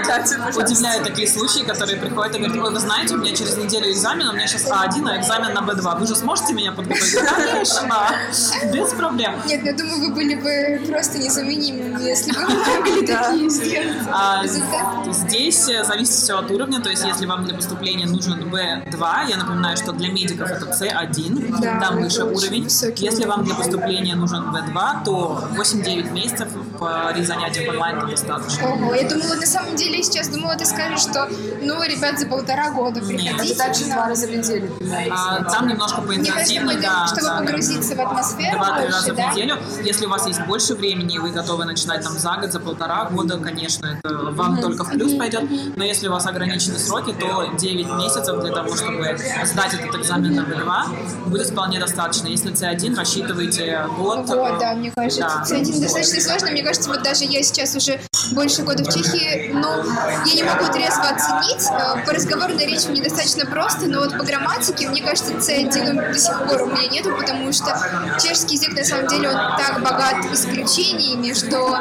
[0.57, 4.29] удивляют такие случаи, которые приходят и говорят, ой, вы знаете, у меня через неделю экзамен,
[4.29, 6.01] у меня сейчас А1, а экзамен на Б2.
[6.01, 7.15] Вы же сможете меня подготовить?
[7.15, 7.97] Конечно,
[8.73, 9.35] без проблем.
[9.47, 13.97] Нет, ну, я думаю, вы были бы просто незаменимыми, если бы вы могли такие сделать.
[14.11, 14.43] А?
[15.11, 19.37] Здесь э, зависит все от уровня, то есть если вам для поступления нужен B2, я
[19.37, 22.69] напоминаю, что для медиков это C1, Да, там выше уровень.
[22.97, 28.69] Если вам для поступления нужен B2, то 8-9 месяцев по занятиям онлайн это достаточно.
[28.69, 31.29] Ого, я думала, на самом деле, сейчас думала, ты скажешь, что,
[31.63, 33.55] ну, ребят, за полтора года приходите.
[33.55, 34.71] Также два раза в неделю.
[35.11, 36.45] А, там немножко мы, да.
[36.45, 37.39] чтобы да, да.
[37.39, 39.33] погрузиться в атмосферу Два-три больше, раза в да?
[39.33, 39.57] неделю.
[39.83, 43.05] Если у вас есть больше времени, и вы готовы начинать там за год, за полтора
[43.05, 45.45] года, конечно, это вам только в плюс пойдет.
[45.77, 50.35] Но если у вас ограничены сроки, то 9 месяцев для того, чтобы сдать этот экзамен
[50.35, 52.29] на B2, будет вполне достаточно.
[52.29, 54.29] Если C1, рассчитывайте год.
[54.29, 55.57] Вот, да, мне кажется, да.
[55.57, 56.51] C1 достаточно сложно.
[56.51, 58.01] Мне кажется, вот даже я сейчас уже
[58.33, 59.69] больше года в Чехии, ну,
[60.27, 61.67] я не могу трезво оценить.
[61.71, 66.19] Э, По разговорной речи мне достаточно просто, но вот по грамматике, мне кажется, C1 до
[66.19, 67.77] сих пор у меня нету, потому что
[68.21, 71.79] чешский язык, на самом деле, он так богат исключениями, что,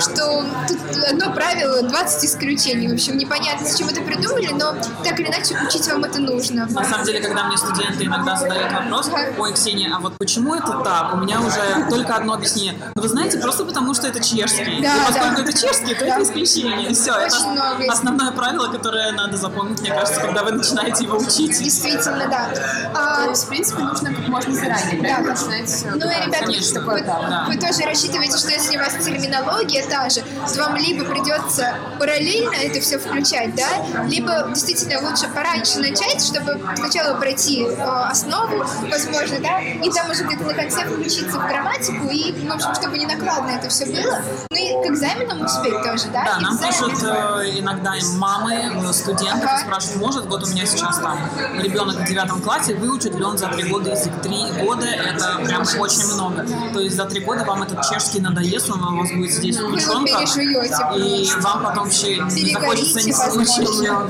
[0.00, 0.78] что тут
[1.10, 2.88] одно правило, 20 исключений.
[2.88, 4.74] В общем, непонятно, зачем это придумали, но
[5.04, 6.66] так или иначе учить вам это нужно.
[6.66, 10.80] На самом деле, когда мне студенты иногда задают вопрос, ой, Ксения, а вот почему это
[10.84, 11.14] так?
[11.14, 12.74] У меня уже только одно объяснение.
[12.94, 14.80] Ну, вы знаете, просто потому что это чешский.
[14.82, 15.42] Да, и поскольку да.
[15.42, 16.14] это чешский, то Да.
[16.14, 16.92] это исключение.
[16.94, 21.58] Все, это много основное правило, которое надо запомнить, мне кажется, когда вы начинаете его учить.
[21.58, 22.48] Действительно, да.
[22.94, 25.08] А, То есть, в принципе, нужно как можно заранее, Да.
[25.08, 27.44] правильно, начинать э, Ну и, ребят, Конечно, вы, да.
[27.48, 32.54] вы тоже рассчитываете, что если у вас терминология та же, то вам либо придется параллельно
[32.54, 39.38] это все включать, да, либо действительно лучше пораньше начать, чтобы сначала пройти э, основу, возможно,
[39.40, 43.06] да, и там уже где-то на конце включиться в грамматику, и, в общем, чтобы не
[43.06, 44.22] накладно это все было.
[44.50, 46.24] Ну и к экзаменам успеть тоже, да?
[46.24, 49.58] Да, нам пишут э, иногда мамы, э, студентов, Ага.
[49.60, 51.18] спрашивают, может, вот у меня сейчас там
[51.58, 54.12] ребенок в девятом классе, выучит ли он за три года язык?
[54.22, 56.46] Три года это прям очень много.
[56.72, 59.60] То есть за три года вам этот чешский надоест, он у вас будет здесь в
[59.60, 63.00] его учёнках, пережуете и вам потом вообще не захочется
[63.30, 63.92] случая.
[63.92, 64.08] возможно.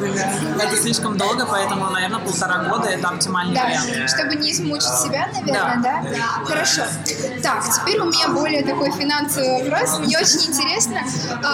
[0.63, 4.11] Это слишком долго, поэтому, наверное, полтора года это оптимальный Да, вариант.
[4.11, 6.45] чтобы не измучить себя, наверное, да?
[6.45, 6.83] Хорошо.
[7.43, 9.99] Так, теперь у меня более такой финансовый вопрос.
[10.01, 11.01] Мне очень интересно.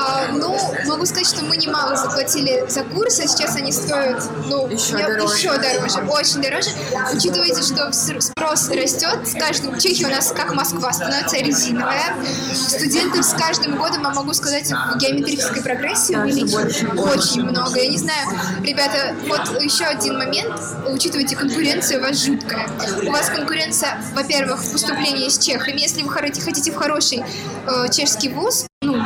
[0.05, 3.29] А, ну, могу сказать, что мы немало заплатили за курсы.
[3.29, 5.37] Сейчас они стоят, ну, Еще я- дороже.
[5.37, 6.71] еще дороже, очень дороже.
[7.15, 9.21] Учитывайте, что спрос растет.
[9.29, 12.17] С каждым Чехия у нас, как Москва, становится резиновая.
[12.53, 17.79] Студентов с каждым годом, я могу сказать, в геометрической прогрессии увеличивается очень много.
[17.79, 18.29] Я не знаю,
[18.63, 20.61] ребята, вот еще один момент.
[20.89, 22.69] Учитывайте, конкуренция у вас жуткая.
[23.07, 25.79] У вас конкуренция, во-первых, в поступлении с чехами.
[25.81, 27.23] Если вы хотите в хороший
[27.67, 28.97] э, чешский вуз, ну,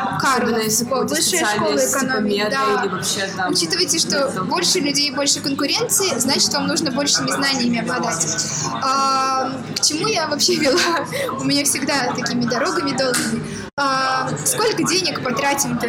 [0.63, 2.83] если какой-то высшая школа типа экономики, да.
[2.85, 3.53] или вообще там...
[3.53, 8.27] Учитывайте, что больше людей, больше конкуренции, значит, вам нужно большими знаниями обладать.
[8.83, 11.07] А, к чему я вообще вела?
[11.41, 13.66] У меня всегда такими дорогами долгими.
[13.79, 15.87] А, сколько денег потратим-то?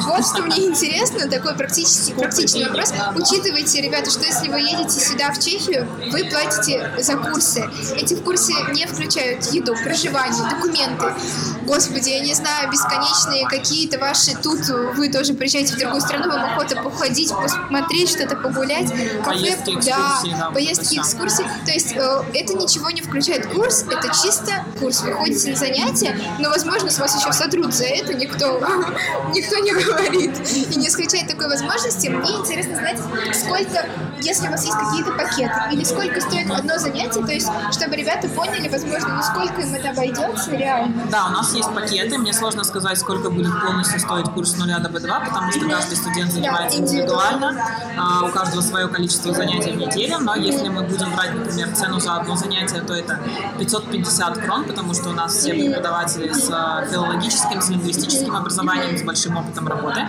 [0.00, 2.92] Вот что мне интересно, такой практический, практичный вопрос.
[3.14, 7.70] Учитывайте, ребята, что если вы едете сюда, в Чехию, вы платите за курсы.
[7.94, 11.14] Эти курсы не включают еду, проживание, документы.
[11.62, 14.36] Господи, я не знаю, бесконечные какие-то ваши...
[14.42, 18.92] Тут вы тоже приезжаете в другую страну, вам охота походить, посмотреть, что-то погулять.
[19.24, 21.44] Поездки, да, экскурсии, да, поездки, экскурсии.
[21.64, 25.02] То есть э, это ничего не включает курс, это чисто курс.
[25.02, 28.58] Вы ходите на занятия, но, возможно, с вас еще сотрут за это, никто,
[29.34, 30.32] никто не говорит.
[30.50, 32.08] И не исключает такой возможности.
[32.08, 32.98] Мне интересно знать,
[33.34, 33.86] сколько,
[34.20, 38.28] если у вас есть какие-то пакеты, или сколько стоит одно занятие, то есть, чтобы ребята
[38.28, 41.02] поняли, возможно, ну сколько им это обойдется реально.
[41.10, 42.18] Да, у нас есть пакеты.
[42.18, 45.96] Мне сложно сказать, сколько будет полностью стоить курс с нуля до B2, потому что каждый
[45.96, 47.66] студент занимается Да, индивидуально.
[47.98, 50.18] А, У каждого свое количество занятий в неделю.
[50.20, 53.18] Но если мы будем брать, например, цену за одно занятие, то это
[53.58, 59.02] 550 крон, потому что у нас все преподаватели с а, филологическим, с лингвистическим образованием, с
[59.02, 60.00] большим опытом работы.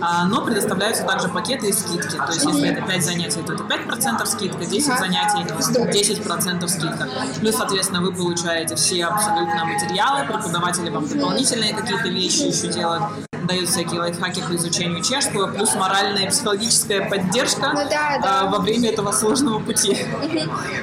[0.00, 2.16] А, Но предоставляются также пакеты и скидки.
[2.16, 4.98] То есть если это 5 занятий, то это 5% скидка, 10 Ага.
[4.98, 5.90] занятий, Здорово.
[5.92, 7.08] 10% скидка.
[7.40, 13.04] Плюс, соответственно, вы получаете все абсолютно материалы, преподаватели вам дополнительные какие-то вещи еще делают,
[13.46, 18.40] дают всякие лайфхаки по изучению чешского, плюс моральная и психологическая поддержка Ну да, да.
[18.42, 19.96] а, во время этого сложного пути.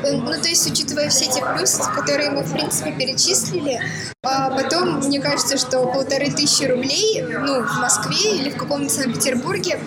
[0.02, 3.82] Ну, то есть, учитывая все эти плюсы, которые мы, в принципе, перечислили,
[4.24, 9.80] а потом, мне кажется, что полторы тысячи рублей, ну, в Москве или в каком-нибудь Санкт-Петербурге,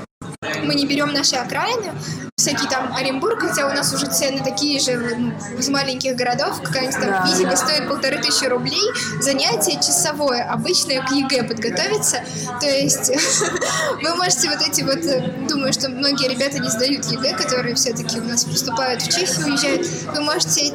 [0.63, 1.93] мы не берем наши окраины,
[2.37, 7.01] всякий там Оренбург, хотя у нас уже цены такие же ну, из маленьких городов, какая-нибудь
[7.01, 7.57] там Да, физика да.
[7.57, 8.83] стоит полторы тысячи рублей,
[9.21, 12.19] занятие часовое, обычное к ЕГЭ подготовиться,
[12.61, 13.13] то есть
[14.03, 18.19] вы можете вот эти вот, э, думаю, что многие ребята не сдают ЕГЭ, которые все-таки
[18.19, 20.75] у нас поступают в Чехию, уезжают, вы можете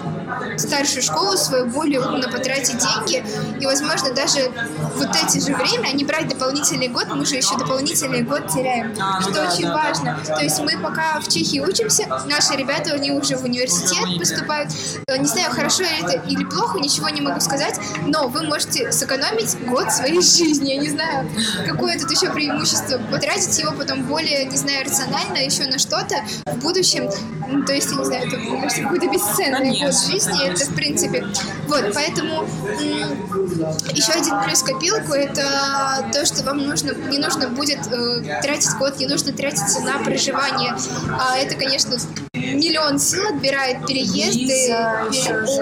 [0.57, 3.23] старшую школу свою более умно потратить деньги,
[3.59, 4.51] и, возможно, даже
[4.95, 8.95] вот эти же время, а не брать дополнительный год, мы же еще дополнительный год теряем,
[8.99, 9.67] А, что очень.
[9.77, 10.19] Важно.
[10.25, 14.71] То есть мы пока в Чехии учимся, наши ребята, они уже в университет поступают.
[15.07, 19.91] Не знаю, хорошо это или плохо, ничего не могу сказать, но вы можете сэкономить год
[19.91, 20.71] своей жизни.
[20.71, 21.29] Я не знаю,
[21.65, 22.97] какое тут еще преимущество.
[23.11, 26.15] Потратить его потом более, не знаю, рационально еще на что-то
[26.45, 27.09] в будущем.
[27.49, 30.47] Ну, То есть, я не знаю, это, мне кажется, какой-то бесценный год жизни.
[30.47, 31.25] Это, в принципе.
[31.67, 32.47] Вот, поэтому
[33.93, 38.97] еще один плюс копилку это то, что вам нужно, не нужно будет э, тратить год,
[38.97, 39.31] не нужно
[39.67, 40.75] тратиться на проживание.
[41.19, 41.97] А это, конечно,
[42.33, 44.45] миллион сил отбирает переезды.
[44.45, 45.07] Виза,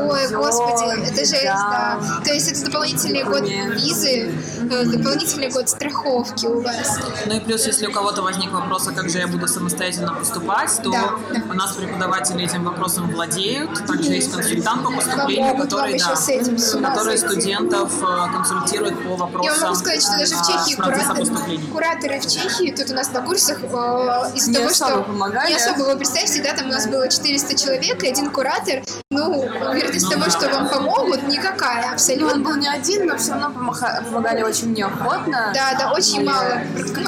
[0.02, 2.00] Ой, господи, это жесть, да.
[2.02, 2.22] да.
[2.24, 4.32] То есть это дополнительный год визы,
[4.66, 7.00] дополнительный год страховки у вас.
[7.26, 10.72] Ну и плюс, если у кого-то возник вопрос, а как же я буду самостоятельно поступать,
[10.84, 11.42] то Да, да.
[11.50, 13.86] у нас преподаватели этим вопросом владеют.
[13.86, 19.04] Также есть консультант по поступлению, который, да, с этим, с ума который студентов э, консультирует
[19.04, 22.72] по вопросам Я вам могу сказать, что даже в а, Чехии кураторы, кураторы в Чехии,
[22.72, 23.68] тут у нас на курсах э,
[24.36, 25.04] из-за того, особо что...
[25.04, 25.50] помогали.
[25.50, 29.44] Не особо, вы представьте, да, там у нас было 400 человек, и один куратор, ну,
[29.44, 32.40] вероятность того, что вам помогут, никакая, Ну, он абсолютно.
[32.40, 35.52] был не один, но все равно помогали очень неохотно.
[35.54, 36.60] Да, да, очень И, мало.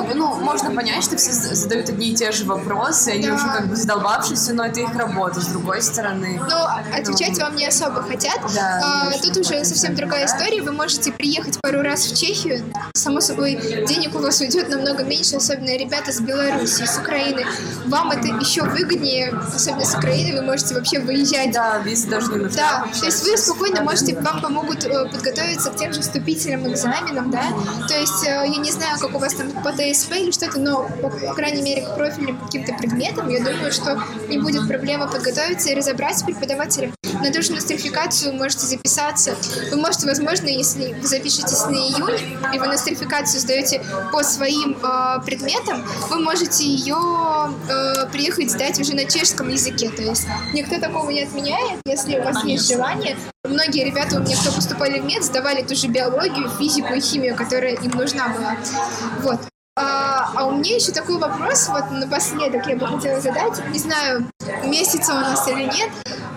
[0.04, 3.36] бы, ну, можно понять, что все задают одни и те же вопросы, они Да.
[3.36, 6.40] уже как бы задолбавшиеся, но это их работа, с другой стороны.
[6.50, 8.40] Но отвечать вам не особо хотят.
[8.56, 10.62] Да, А, тут уже совсем другая история.
[10.62, 12.64] Вы можете приехать пару раз в Чехию.
[12.96, 13.56] Само собой,
[13.88, 17.46] денег у вас уйдет намного меньше, особенно ребята с Беларуси, с Украины.
[17.86, 21.52] Вам это еще выгоднее, особенно с Украины, вы можете вообще выезжать.
[21.52, 22.58] Да, виза даже не нужна.
[22.58, 27.30] Да, то есть вы спокойно можете, вам помогут э, подготовиться к тем же вступительным экзаменам,
[27.32, 27.37] да,
[27.88, 30.88] то есть э, я не знаю, как у вас там по ТСП или что-то, но,
[31.02, 35.70] по, по крайней мере, к профильным каким-то предметам, я думаю, что не будет проблемы подготовиться
[35.70, 36.97] и разобраться с.
[37.22, 39.36] На ту же нострификацию можете записаться.
[39.72, 45.22] Вы можете, возможно, если вы запишетесь на июнь, и вы нострификацию сдаете по своим э,
[45.26, 46.98] предметам, вы можете ее
[47.70, 49.90] э, приехать сдать уже на чешском языке.
[49.90, 53.18] То есть никто такого не отменяет, если у вас есть желание.
[53.44, 57.36] Многие ребята у меня, кто поступали в мед, сдавали ту же биологию, физику и химию,
[57.36, 58.58] которая им нужна была.
[59.22, 59.40] Вот.
[59.80, 63.62] А, а у меня еще такой вопрос, вот напоследок я бы хотела задать.
[63.72, 64.28] Не знаю,
[64.64, 65.90] месяца у нас или нет.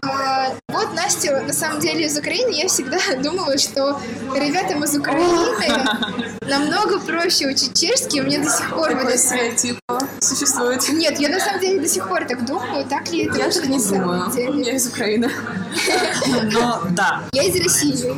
[0.03, 2.51] А, вот Настя, на самом деле, из Украины.
[2.51, 3.99] Я всегда думала, что
[4.35, 8.21] ребятам из Украины намного проще учить чешский.
[8.21, 8.95] У меня до сих пор...
[8.95, 9.79] вот это- стереотип
[10.21, 10.87] существует.
[10.91, 12.85] Нет, я на самом деле до сих пор так думаю.
[12.87, 14.31] Так ли это Я так не думаю.
[14.63, 15.31] Я из Украины.
[16.53, 18.17] Но да, Я из России.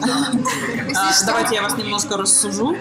[0.95, 1.13] А.
[1.27, 2.77] Давайте я вас немножко рассужу.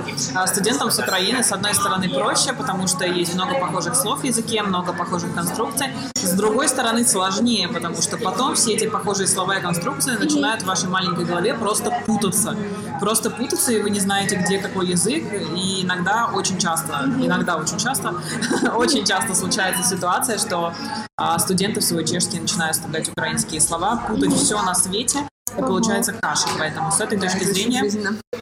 [0.47, 4.61] Студентам с Украины, с одной стороны, проще, потому что есть много похожих слов в языке,
[4.63, 5.87] много похожих конструкций.
[6.15, 10.65] С другой стороны, сложнее, потому что потом все эти похожие слова и конструкции начинают в
[10.65, 12.55] вашей маленькой голове просто путаться.
[12.99, 15.23] Просто путаться, и вы не знаете, где какой язык.
[15.55, 18.15] И иногда, очень часто, иногда очень часто,
[18.75, 20.73] очень часто случается ситуация, что
[21.17, 25.19] а, студенты в свой чешский начинают вставлять украинские слова, путать все на свете,
[25.57, 26.47] и получается каша.
[26.57, 27.83] Поэтому с этой точки зрения,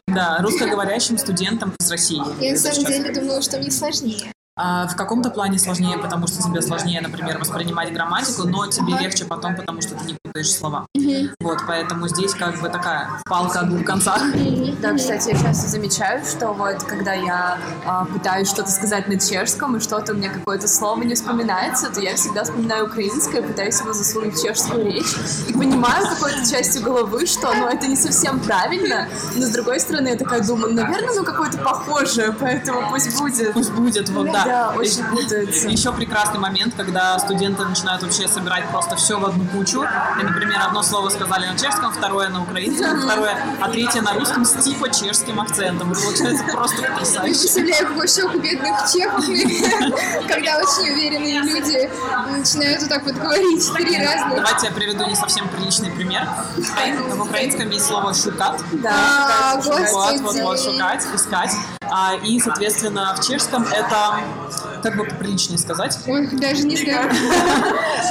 [0.06, 2.22] да, русскоговорящим студентам из России.
[2.40, 4.32] Я на самом деле думала, что мне сложнее.
[4.62, 9.24] А, в каком-то плане сложнее, потому что тебе сложнее, например, воспринимать грамматику, но тебе легче
[9.24, 10.86] потом, потому что ты не путаешь слова.
[11.40, 14.22] Вот, поэтому здесь как бы такая палка о двух концах.
[14.82, 19.76] Да, кстати, я часто замечаю, что вот когда я а, пытаюсь что-то сказать на чешском,
[19.76, 23.94] и что-то у меня какое-то слово не вспоминается, то я всегда вспоминаю украинское, пытаюсь его
[23.94, 25.14] засунуть в чешскую речь,
[25.48, 30.08] и понимаю какой-то частью головы, что ну, это не совсем правильно, но с другой стороны
[30.08, 33.54] я такая думаю, наверное, ну какое-то похожее, поэтому пусть будет.
[33.54, 34.49] Пусть будет, вот да.
[34.50, 35.68] Да, очень путается.
[35.68, 39.84] Еще прекрасный момент, когда студенты начинают вообще собирать просто все в одну кучу.
[40.20, 44.44] И, например, одно слово сказали на чешском, второе на украинском, второе, а третье на русском
[44.44, 45.92] с типа чешским акцентом.
[45.92, 47.40] Это получается просто потрясающе.
[47.40, 49.24] представляю, какой шок у бедных чехов,
[50.28, 51.90] когда очень уверенные люди
[52.30, 54.36] начинают вот так вот говорить три разных.
[54.36, 56.26] Давайте я приведу не совсем приличный пример.
[57.10, 58.60] В украинском есть слово «шукат».
[58.86, 60.72] А, Вот, вот, вот, господи.
[60.72, 61.52] шукать, искать.
[61.90, 64.20] А, и, соответственно, в чешском это,
[64.82, 67.10] как бы приличнее сказать, Ой, даже не знаю.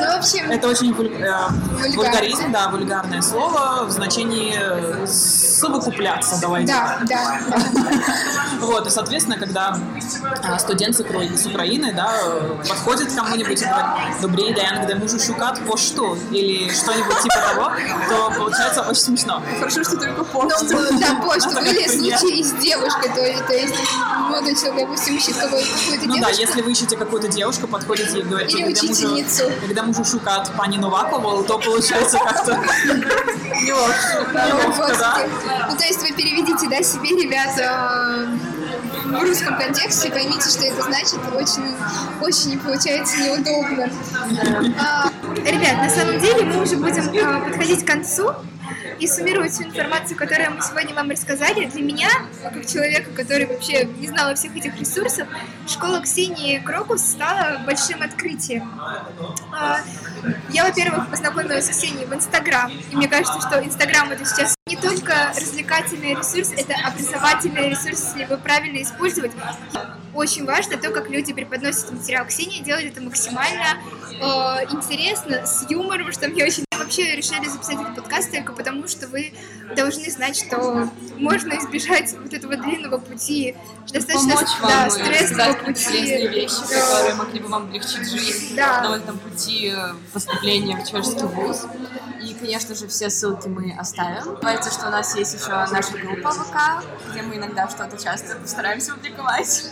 [0.01, 6.67] Ну, в общем, это очень э, вульгаризм, да, вульгарное слово в значении э, совокупляться, давайте.
[6.71, 7.39] да, да.
[8.59, 9.77] Вот, и, соответственно, когда
[10.43, 12.11] а, студент с Укра- с Украины, да,
[12.67, 17.35] подходит к кому-нибудь и говорит «Добрый день, где можу шукать по что?» или что-нибудь типа
[17.53, 17.71] того,
[18.09, 19.41] то получается очень смешно.
[19.59, 20.77] Хорошо, что только Ну, почту.
[20.99, 23.21] да, почту были случаи с девушкой, то
[23.53, 23.73] есть,
[24.29, 28.19] молодой человек, допустим, ищет какую- какую-то Ну да, девушку, если вы ищете какую-то девушку, подходите
[28.19, 29.43] и говорите, Или когда мужу, учительницу.
[29.61, 32.51] когда мужу шукат пани Новакову, то получается как-то
[33.63, 35.67] неловко, Ну, да.
[35.69, 38.27] Ну, то есть вы переведите, да, себе, ребята,
[39.05, 41.75] в русском контексте, поймите, что это значит, очень,
[42.21, 43.89] очень получается неудобно.
[44.79, 48.33] А, Ребят, на самом деле мы уже будем а, подходить к концу
[48.99, 51.65] и суммировать всю информацию, которую мы сегодня вам рассказали.
[51.65, 52.09] Для меня,
[52.43, 55.27] как человека, который вообще не знала всех этих ресурсов,
[55.67, 58.69] школа Ксении Крокус стала большим открытием.
[59.53, 59.79] А,
[60.49, 64.75] Я, во-первых, познакомилась с Ксенией в Инстаграм, и мне кажется, что Инстаграм это сейчас не
[64.75, 69.31] только развлекательный ресурс, это образовательный ресурс, если его правильно использовать.
[70.13, 73.79] Очень важно то, как люди преподносят материал Ксении, делают это максимально
[74.11, 76.68] э, интересно, с юмором, что мне очень...
[76.89, 79.31] Вообще решили записать этот подкаст только потому, что вы
[79.75, 83.55] должны знать, что можно избежать вот этого длинного пути,
[83.93, 84.33] достаточно
[84.63, 85.85] да, стрессового пути.
[85.85, 88.89] полезные вещи, которые могли бы вам облегчить жизнь Да.
[88.89, 89.71] на этом пути
[90.11, 91.67] поступления в чешский вуз.
[92.23, 94.39] И, конечно же, все ссылки мы оставим.
[94.39, 98.95] Знаете, что у нас есть еще наша группа ВК, где мы иногда что-то часто постараемся
[98.95, 99.63] публиковать.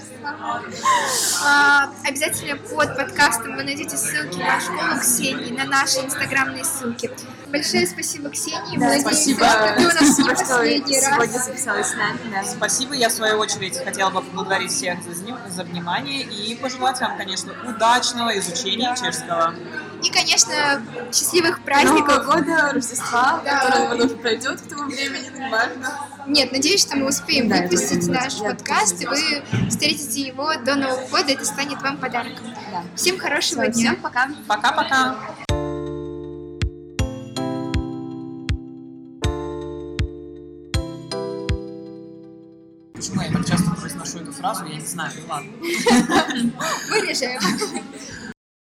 [1.45, 7.11] А, обязательно под подкастом вы найдете ссылки на школу Ксении, на наши инстаграмные ссылки.
[7.47, 8.77] Большое спасибо, Ксении.
[8.77, 9.45] Надеемся, спасибо.
[9.45, 11.45] что ты у нас не Спасибо, что последний сегодня раз.
[11.45, 12.19] записалась с нами.
[12.31, 12.43] да.
[12.43, 12.93] Спасибо.
[12.93, 15.13] Я, в свою очередь, хотела бы поблагодарить всех за,
[15.49, 19.55] за внимание и пожелать вам, конечно, удачного изучения чешского.
[20.03, 20.81] И, конечно,
[21.11, 22.25] счастливых праздников.
[22.25, 23.59] Нового года, Рождества, да.
[23.59, 25.99] которое, возможно, пройдет к тому времени нормально.
[26.27, 30.75] Нет, надеюсь, что мы успеем да, выпустить наш я подкаст, и вы встретите его до
[30.75, 31.31] Нового года.
[31.31, 32.45] Это станет вам подарком.
[32.71, 32.83] Да.
[32.95, 33.91] Всем хорошего Все, дня.
[33.91, 34.29] Всем пока.
[34.47, 35.15] Пока-пока.
[42.93, 45.51] Почему я так часто произношу эту фразу, я не знаю, ладно.
[46.89, 47.39] Вырежем.